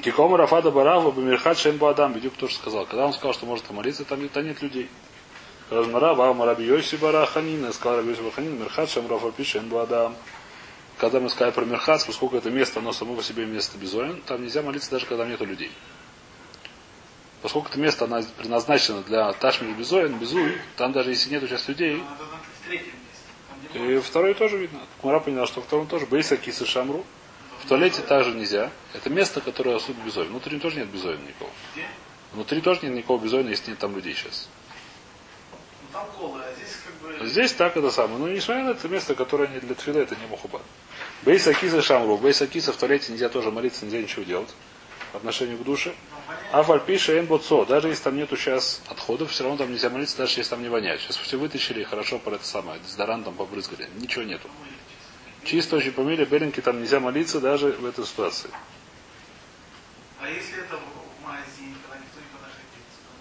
[0.00, 2.86] Киком Рафада Барава Бамирхат Шен Бадам, Бедюк тоже сказал.
[2.86, 4.88] Когда он сказал, что может молиться, там нет людей.
[5.70, 10.14] Размара Бама Раби Йоси Бараханин, сказал Раби Йоси Бараханин, Мирхат Шем Рафа Пишен Бадам.
[10.98, 14.42] Когда мы сказали про Мирхат, поскольку это место, оно само по себе место безоин, там
[14.42, 15.72] нельзя молиться даже когда нету людей.
[17.42, 22.02] Поскольку это место оно предназначено для Ташмир Безоин, Безуй, там даже если нету сейчас людей,
[23.74, 24.80] и второй тоже видно.
[25.00, 26.06] Кумара поняла, что втором тоже.
[26.06, 27.04] Бейса Киса Шамру.
[27.62, 28.70] В туалете также нельзя.
[28.92, 30.28] Это место, которое особо безоин.
[30.28, 31.50] Внутри тоже нет безоина никого.
[32.32, 34.48] Внутри тоже нет никакого безоина, если нет там людей сейчас.
[35.94, 37.26] Ну там колы, а здесь как бы...
[37.28, 38.34] Здесь так это самое.
[38.34, 40.60] Несмотря на это место, которое не для твиля, это не мухуба.
[41.22, 42.18] Бейса Киса Шамру.
[42.18, 44.52] Бейса Киса в туалете нельзя тоже молиться, нельзя ничего делать.
[45.12, 45.94] По отношению к душе.
[46.50, 47.64] А фальпиша эмбоцо.
[47.64, 50.68] Даже если там нету сейчас отходов, все равно там нельзя молиться, даже если там не
[50.68, 51.00] воняет.
[51.00, 52.80] Сейчас все вытащили и хорошо про это самое.
[52.80, 53.88] Дезодорантом побрызгали.
[53.96, 54.48] Ничего нету.
[55.44, 58.50] Чисто очень помили, беленький там нельзя молиться даже в этой ситуации.
[60.20, 62.62] А если это в магазине, когда никто не подошли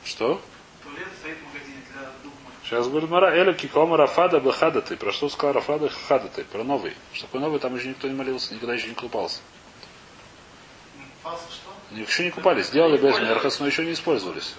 [0.03, 0.41] к Что?
[0.83, 2.62] Туалет стоит в магазине для двух мужчин.
[2.73, 4.97] Сейчас говорит Мара, Эля Кикома Рафада Бахадаты.
[4.97, 6.43] Про что сказал Рафада Хадаты?
[6.43, 6.95] Про новый.
[7.13, 9.41] Что такое новый, там еще никто не молился, никогда еще не купался.
[11.91, 12.69] Они еще не купались.
[12.69, 14.55] Сделали без мерхас, но еще не использовались.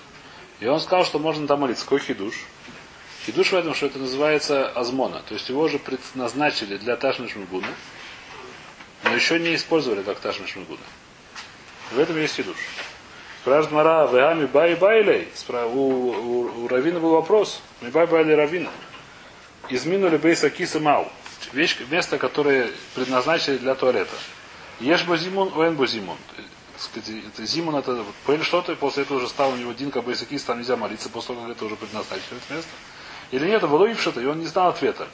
[0.60, 1.82] И он сказал, что можно там молиться.
[1.82, 2.36] Какой хидуш?
[3.26, 5.20] Хидуш в этом, что это называется азмона.
[5.26, 7.74] То есть его же предназначили для Ташмиш Мигуна,
[9.02, 10.78] но еще не использовали как Ташмиш Мигуна.
[11.90, 12.58] В этом есть хидуш.
[13.44, 15.28] Спрашивает Мара, Веами Бай Байлей.
[15.50, 17.60] У, у, у Равина был вопрос.
[17.82, 18.70] Ми Бай Байлей Равина.
[19.68, 21.06] Изминули Бейса Киса Мау.
[21.52, 24.14] Вещь, место, которое предназначили для туалета.
[24.80, 26.16] Ешь базимун, уэн базимун.
[26.36, 26.46] Так
[26.78, 30.42] сказать, это Зимун это поняли что-то, и после этого уже стал у него Динка Бейсакис,
[30.44, 32.70] там нельзя молиться, после того, как это уже предназначено это место.
[33.30, 35.06] Или нет, Волоившата, и он не знал ответа.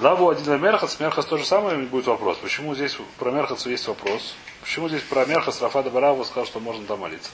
[0.00, 2.38] Лаву один Мерхац, Мерхац то же самое будет вопрос.
[2.38, 4.34] Почему здесь про Мерхаца есть вопрос?
[4.62, 7.30] Почему здесь про Мерхац Рафада Барава сказал, что можно там молиться?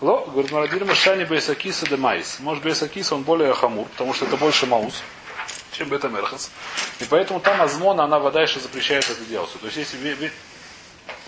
[0.00, 2.38] Ло, говорит Марадир Машани Бейсакиса де Майс.
[2.40, 5.02] Может Бейсакис он более хамур, потому что это больше маус,
[5.72, 6.48] чем Бета Мерхац.
[7.00, 9.50] И поэтому там азмона, она вода еще запрещает это делать.
[9.58, 10.30] То есть если ве-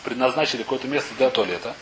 [0.04, 1.74] предназначили какое-то место для туалета,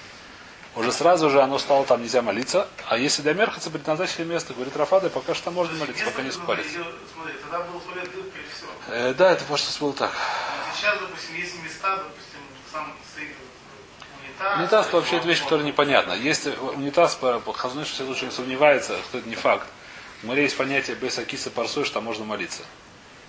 [0.76, 4.76] уже сразу же оно стало там нельзя молиться, а если для Мерхаца предназначили место, говорит
[4.76, 6.70] Рафада, пока что там можно молиться, пока не спалится.
[6.70, 8.66] где, Смотри, тогда был туалет дырка и все.
[8.92, 10.12] Э, да, это просто было так.
[10.12, 12.38] А сейчас, допустим, есть места, допустим,
[12.76, 12.92] сам
[14.22, 14.58] унитаз.
[14.58, 16.12] Унитаз это вообще это вещь, которая непонятна.
[16.12, 19.68] Если унитаз по, Хазунышу все лучше не сомневается, что это не факт.
[20.22, 22.62] У Марии есть понятие без акиса парсой, что там можно молиться.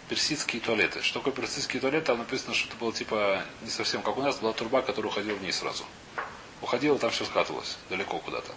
[0.09, 1.01] Персидские туалеты.
[1.01, 2.05] Что такое персидские туалеты?
[2.07, 5.35] Там написано, что это было типа не совсем как у нас, была труба, которая уходила
[5.35, 5.83] вниз сразу.
[6.61, 8.51] Уходила, там все скатывалось, далеко куда-то.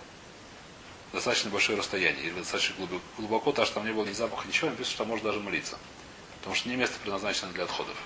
[1.12, 4.70] Достаточно большое расстояние, или достаточно глубоко, глубоко так что там не было ни запаха, ничего,
[4.70, 5.76] написано, что там можно даже молиться.
[6.38, 7.96] Потому что не место предназначено для отходов.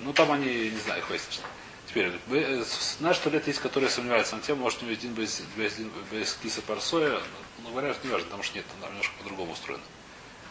[0.00, 1.40] Ну там они, не знаю, их выяснишь.
[1.88, 2.64] Теперь, э,
[3.00, 5.74] наш туалет есть, которые сомневаются на тему, может у него один без, без,
[6.10, 7.20] без киса парсоя,
[7.62, 9.82] но говорят, не важно, потому что нет, там немножко по-другому устроено.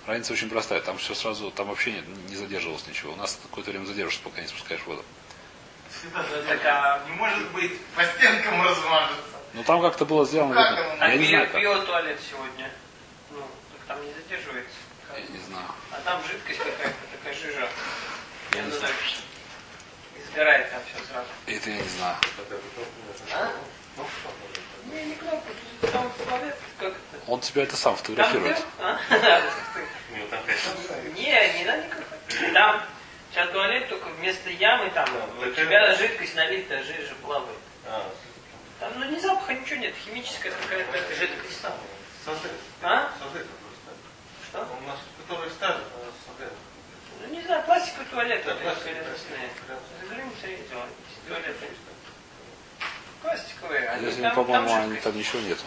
[0.08, 3.14] Разница очень простая, там все сразу, там вообще нет, не задерживалось ничего.
[3.14, 5.04] У нас какое-то время задержишься, пока не спускаешь воду.
[6.14, 9.22] Так, а не может быть по стенкам размажется.
[9.54, 10.94] Но там как-то было сделано, Как видно.
[10.94, 11.06] оно?
[11.08, 11.62] я не знаю как.
[11.62, 12.72] биотуалет сегодня.
[13.32, 14.76] Ну, так там не задерживается.
[15.16, 15.66] Я не знаю.
[15.92, 17.70] А там жидкость какая-то, такая жижа.
[18.54, 18.94] Я не Ну, знаю.
[20.36, 21.28] Сгорает там все сразу.
[21.48, 22.18] Это я не знаю.
[23.34, 23.52] А?
[24.92, 25.50] Не, не кнопка,
[25.82, 27.32] тут там туалет, как это?
[27.32, 28.62] Он тебя это сам Там фотографирует.
[28.80, 29.00] А?
[30.30, 32.52] Там пять Не, не надо никакой.
[32.54, 32.82] Там
[33.32, 35.08] сейчас туалет только вместо ямы там
[35.42, 37.58] у тебя жидкость налита, жижа плавает.
[37.86, 38.10] А,
[38.80, 41.74] Там ну не запаха, ничего нет, химическая какая-то жидкость там.
[42.24, 42.50] сады.
[42.82, 43.12] А?
[43.20, 43.92] Сады просто.
[44.50, 44.60] Что?
[44.60, 45.84] У нас, нас сады.
[47.46, 49.78] Не знаю, пластиковый туалет, Да, вот пластиковый, эти пластиковый.
[50.10, 51.68] Загляните, видите, вон, есть туалеты.
[53.22, 55.64] Пластиковые, они там, по-моему, там они, там ничего нету.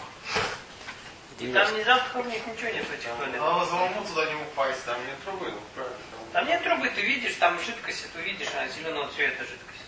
[1.39, 3.39] И там ни запаха у них ничего нет в этих туалетах.
[3.39, 4.83] Надо самому туда не упасть.
[4.83, 5.97] Там не трубы, ну правильно.
[6.33, 9.79] Там нет трубы, ты видишь, там жидкость, ты видишь, она зеленого цвета жидкость.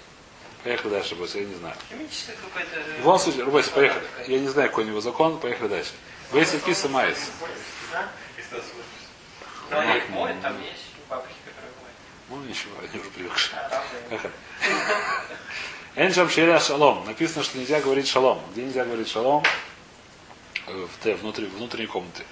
[0.63, 1.75] Поехали дальше, Бойся, я не знаю.
[1.89, 2.79] Химическая какая-то...
[2.79, 4.07] В любом случае, Бойся, поехали.
[4.27, 5.91] Я не знаю, какой у него закон, поехали дальше.
[6.31, 7.31] Бойся киса майс.
[7.91, 8.07] Да?
[9.71, 11.40] Но они их моют, там есть бабки.
[12.31, 13.59] Ну ничего, они уже привыкшие.
[15.95, 17.05] Энджам шеля шалом.
[17.05, 18.39] Написано, что нельзя говорить шалом.
[18.53, 19.43] Где нельзя говорить шалом?
[20.67, 22.23] Э, В Т, внутри, внутренней комнаты.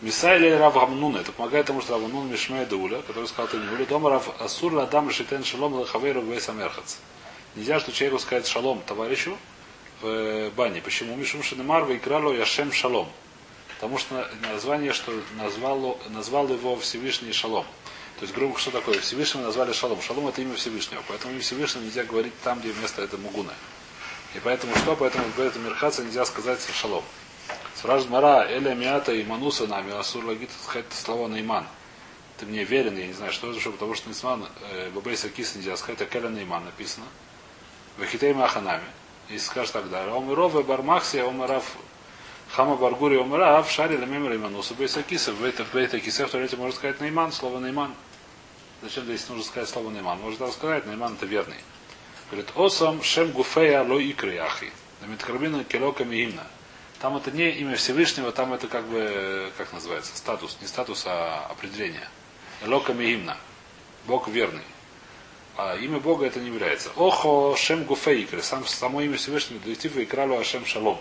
[0.00, 1.18] Мисайли Рав Гамнуна.
[1.18, 5.10] Это помогает тому, что Рав Гамнун Мишмей Дауля, который сказал Танюля, дома Рав Асур Адам
[5.10, 6.96] Шитен Шалом Лахавейру Гвейс Амерхац.
[7.54, 9.36] Нельзя, что человеку сказать шалом товарищу
[10.00, 10.80] в э, бане.
[10.80, 11.14] Почему?
[11.16, 13.08] Мишум Шинемар Вайкрало Яшем Шалом.
[13.74, 17.66] Потому что название, что назвал, назвал его Всевышний Шалом.
[18.18, 18.98] То есть, грубо что такое?
[19.00, 20.02] Всевышнего назвали Шалом.
[20.02, 21.02] Шалом это имя Всевышнего.
[21.06, 23.52] Поэтому имя Всевышнего нельзя говорить там, где вместо это Мугуна.
[24.34, 24.96] И поэтому что?
[24.96, 27.04] Поэтому этом Мирхаца нельзя сказать Шалом.
[27.76, 31.64] Спрашивает Мара, Эля Миата и Мануса нами, Асур Лагит, хоть слова Нейман.
[32.36, 35.76] Ты мне верен, я не знаю, что это, потому что Нисман, э, Бабейса Кис нельзя
[35.76, 37.06] сказать, а Келя Нейман написано.
[37.98, 38.84] Вахитей Маханами.
[39.28, 41.76] И скажешь тогда, Омирова Бармахсия, Омарав
[42.50, 45.32] Хама Баргури Омарав, Шари Ламемер и Мануса Бейса Киса.
[45.32, 47.94] В это в Бейта Кисе в туалете можно сказать Нейман, слово Нейман.
[48.80, 50.20] Зачем здесь нужно сказать слово Нейман?
[50.20, 51.56] Можно сказать, Нейман это верный.
[52.30, 54.70] Говорит, Осам Шем Гуфея Ло Икры Яхи.
[55.00, 56.46] На Миткарбина Келока Мигимна.
[57.00, 60.58] Там это не имя Всевышнего, там это как бы, как называется, статус.
[60.60, 62.08] Не статус, а определение.
[62.62, 63.36] Элока Мигимна.
[64.06, 64.62] Бог верный.
[65.56, 66.90] А имя Бога это не является.
[66.90, 68.42] Охо Шем Гуфейкры.
[68.42, 69.60] Сам, само имя Всевышнего.
[69.60, 70.98] Дективу и кралу Ашем Шалом.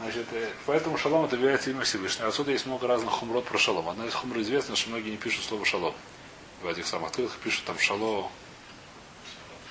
[0.00, 2.28] Значит, э, поэтому шалом это является имя Всевышнего.
[2.28, 3.88] Отсюда есть много разных хумрот про шалом.
[3.88, 5.94] Одна из хумр известна, что многие не пишут слово шалом.
[6.62, 8.30] В этих самых тылах пишут там шало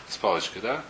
[0.08, 0.84] с палочкой, да?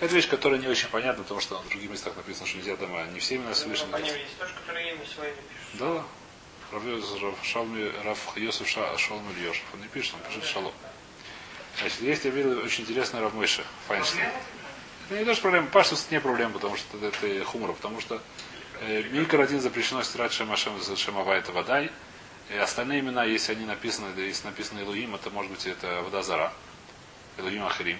[0.00, 2.94] Это вещь, которая не очень понятна, потому что в других местах написано, что нельзя там
[2.96, 3.96] а, не все имена Всевышнего.
[3.96, 5.78] Они есть тоже, которые имя свое не пишут.
[5.78, 6.04] Да,
[6.72, 9.64] Рав Шалми, Рав Йосеф Ша- Шалом Иль Йошев.
[9.74, 10.72] Он не пишет, он пишет шалом.
[11.78, 14.28] Значит, есть, я видел, очень интересный Рав Мойша, Файнштейн.
[15.10, 15.66] Это не то, что проблема.
[15.68, 18.20] Паштус не проблема, потому что это, это хумор, потому что
[18.80, 21.92] э, Микро один запрещено стирать Шемашем из Шемава это водай.
[22.50, 26.52] И остальные имена, если они написаны, если написано Илуим, это может быть это вода зара.
[27.38, 27.98] Илуим Ахирим.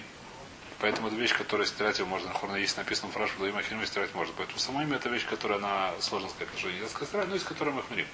[0.79, 2.31] Поэтому это вещь, которая стирать его можно.
[2.33, 4.33] Хорна, если написано фраж Илуим Ахирим, стирать можно.
[4.37, 7.73] Поэтому само имя это вещь, которая она сложно сказать, что нельзя сказать но из которой
[7.73, 8.07] мы хмурим.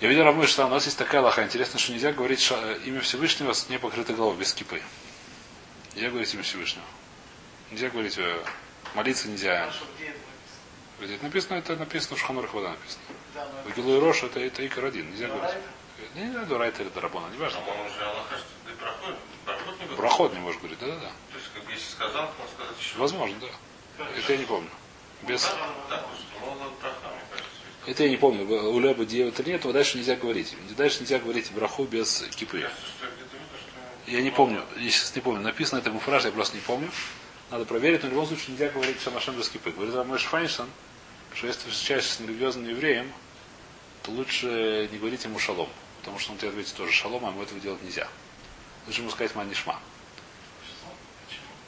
[0.00, 1.42] Я видел Рамой, что у нас есть такая лоха.
[1.42, 4.80] Интересно, что нельзя говорить ша- имя Всевышнего с непокрытой головой, без кипы.
[5.94, 6.84] Нельзя говорить имя Всевышнего.
[7.70, 8.42] Нельзя говорить, э,
[8.94, 9.70] молиться нельзя.
[11.00, 13.02] Где это написано, это написано в Шханурах вода написано.
[13.64, 15.10] В Гилу и Рош это, это Икар один.
[15.10, 15.56] Нельзя говорить.
[16.14, 17.60] Не, не знаю, Райт или Дарабона, не важно.
[19.96, 21.00] Проход, не можешь говорить, да-да-да.
[21.00, 22.98] То есть, как бы, если сказал, то можно сказать еще.
[22.98, 24.06] Возможно, да.
[24.16, 24.70] Это я не помню.
[25.22, 25.50] Без...
[27.86, 28.46] Это я не помню.
[28.70, 30.56] У Леба Диев это нет, дальше нельзя говорить.
[30.76, 32.68] Дальше нельзя говорить браху без кипы.
[34.06, 35.42] Я не помню, я сейчас не помню.
[35.42, 36.90] Написано это в фраже, я просто не помню.
[37.50, 39.70] Надо проверить, но в любом случае нельзя говорить Шамашем без кипы.
[39.70, 40.68] Говорит Рамеш Файнштейн,
[41.34, 43.12] что если ты встречаешься с нерелигиозным евреем,
[44.02, 45.68] то лучше не говорить ему шалом.
[46.00, 48.08] Потому что он тебе ответит тоже шалом, а ему этого делать нельзя.
[48.86, 49.78] Лучше ему сказать манишма.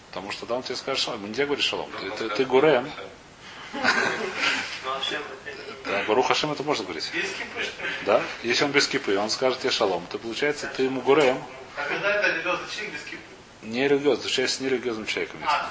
[0.09, 1.27] Потому что тогда он тебе скажет шалом.
[1.27, 1.91] Нельзя говорить шалом.
[2.01, 2.91] Ты, ты, ты гурем.
[3.75, 5.01] Ну, а.
[5.85, 7.11] Да, Барух Хашем это можно говорить.
[7.13, 7.93] Без кипы, что ли?
[8.07, 8.23] Да?
[8.43, 11.43] Если он без кипы, он скажет тебе шалом, то получается ты ему гурем.
[11.77, 13.32] А когда это без кипы?
[13.63, 15.41] Не религиозный, встречаешься с нерелигиозным человеком.
[15.47, 15.71] А.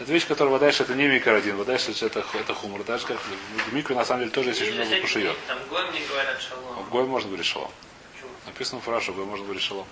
[0.00, 2.82] Это вещь, которая водаешь, это не микро один, водаешь, это, это, это хумор.
[2.82, 5.36] Даже как в микро на самом деле тоже есть очень много кушает.
[5.46, 6.82] Там гоем не говорят шалом.
[6.84, 7.70] в Гой можно говорить шалом.
[8.12, 8.30] Почему?
[8.46, 9.86] Написано в Гой можно говорить шалом.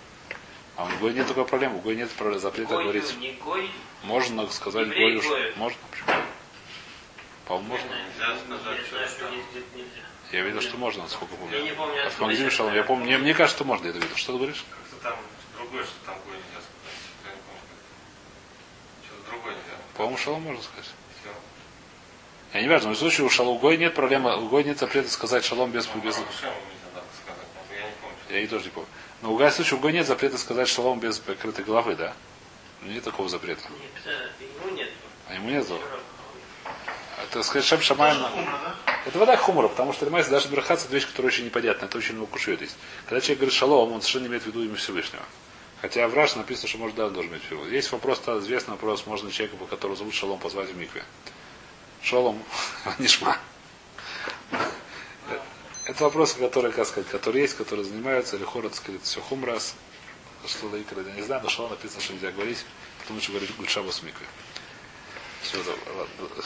[0.76, 3.18] А в Гой нет такой проблемы, в Гой нет запрета Гою, говорить.
[3.18, 3.70] не гой.
[4.04, 5.52] Можно сказать Гою, что- Гою.
[5.56, 5.78] можно?
[5.90, 6.22] Почему?
[7.46, 7.86] По-моему, можно.
[8.18, 10.02] Я знаю, что- что есть где-то нельзя.
[10.32, 11.56] Я видел, что можно, насколько помню.
[11.56, 13.98] Я не помню, магазине сейчас шалом, я помню, мне, мне кажется, что можно, я это
[13.98, 14.14] видел.
[14.16, 14.64] Что ты говоришь?
[14.70, 15.16] Как-то там
[15.56, 16.98] другое, что там гой нельзя сказать.
[17.24, 17.62] Я не помню.
[19.06, 19.76] Что-то другое нельзя.
[19.98, 20.88] По-моему, шалом можно сказать.
[22.54, 24.78] Я не важно, но в случае у шалом у Гой нет проблемы, у Гой нет
[24.78, 26.14] запрета сказать шалом без, без...
[26.14, 26.24] Сказать.
[27.68, 28.16] Я не помню.
[28.30, 28.88] Я и тоже не помню.
[29.22, 32.14] Но у Гая случае у Гой нет запрета сказать шалом без прикрытой головы, да?
[32.82, 33.62] Ну, Нет такого запрета.
[33.68, 34.88] Нет, это ему нет.
[35.28, 35.82] А ему нет злого.
[37.24, 38.24] Это сказать Шем Шамаем.
[39.04, 41.86] Это вода хумора, потому что Ремайс даже Брахац это вещь, которая очень непонятна.
[41.86, 42.76] Это очень много кушает есть.
[43.06, 45.24] Когда человек говорит шалом, он совершенно не имеет в виду имя Всевышнего.
[45.80, 47.68] Хотя в Раш написано, что может да, должен в виду.
[47.68, 51.04] Есть вопрос, да, известный вопрос, можно человека, по которого зовут Шалом, позвать в микве.
[52.02, 52.42] Шалом,
[52.98, 53.38] нишма.
[55.84, 59.74] Это вопросы, которые, как сказать, которые есть, которые занимаются, или хород, сказать, все хумрас,
[60.46, 62.64] что лайкер, я не знаю, но шалом написано, что нельзя говорить,
[63.00, 64.26] потому что говорит Гульшабас в микве.
[65.42, 65.58] Все,
[65.96, 66.44] ладно.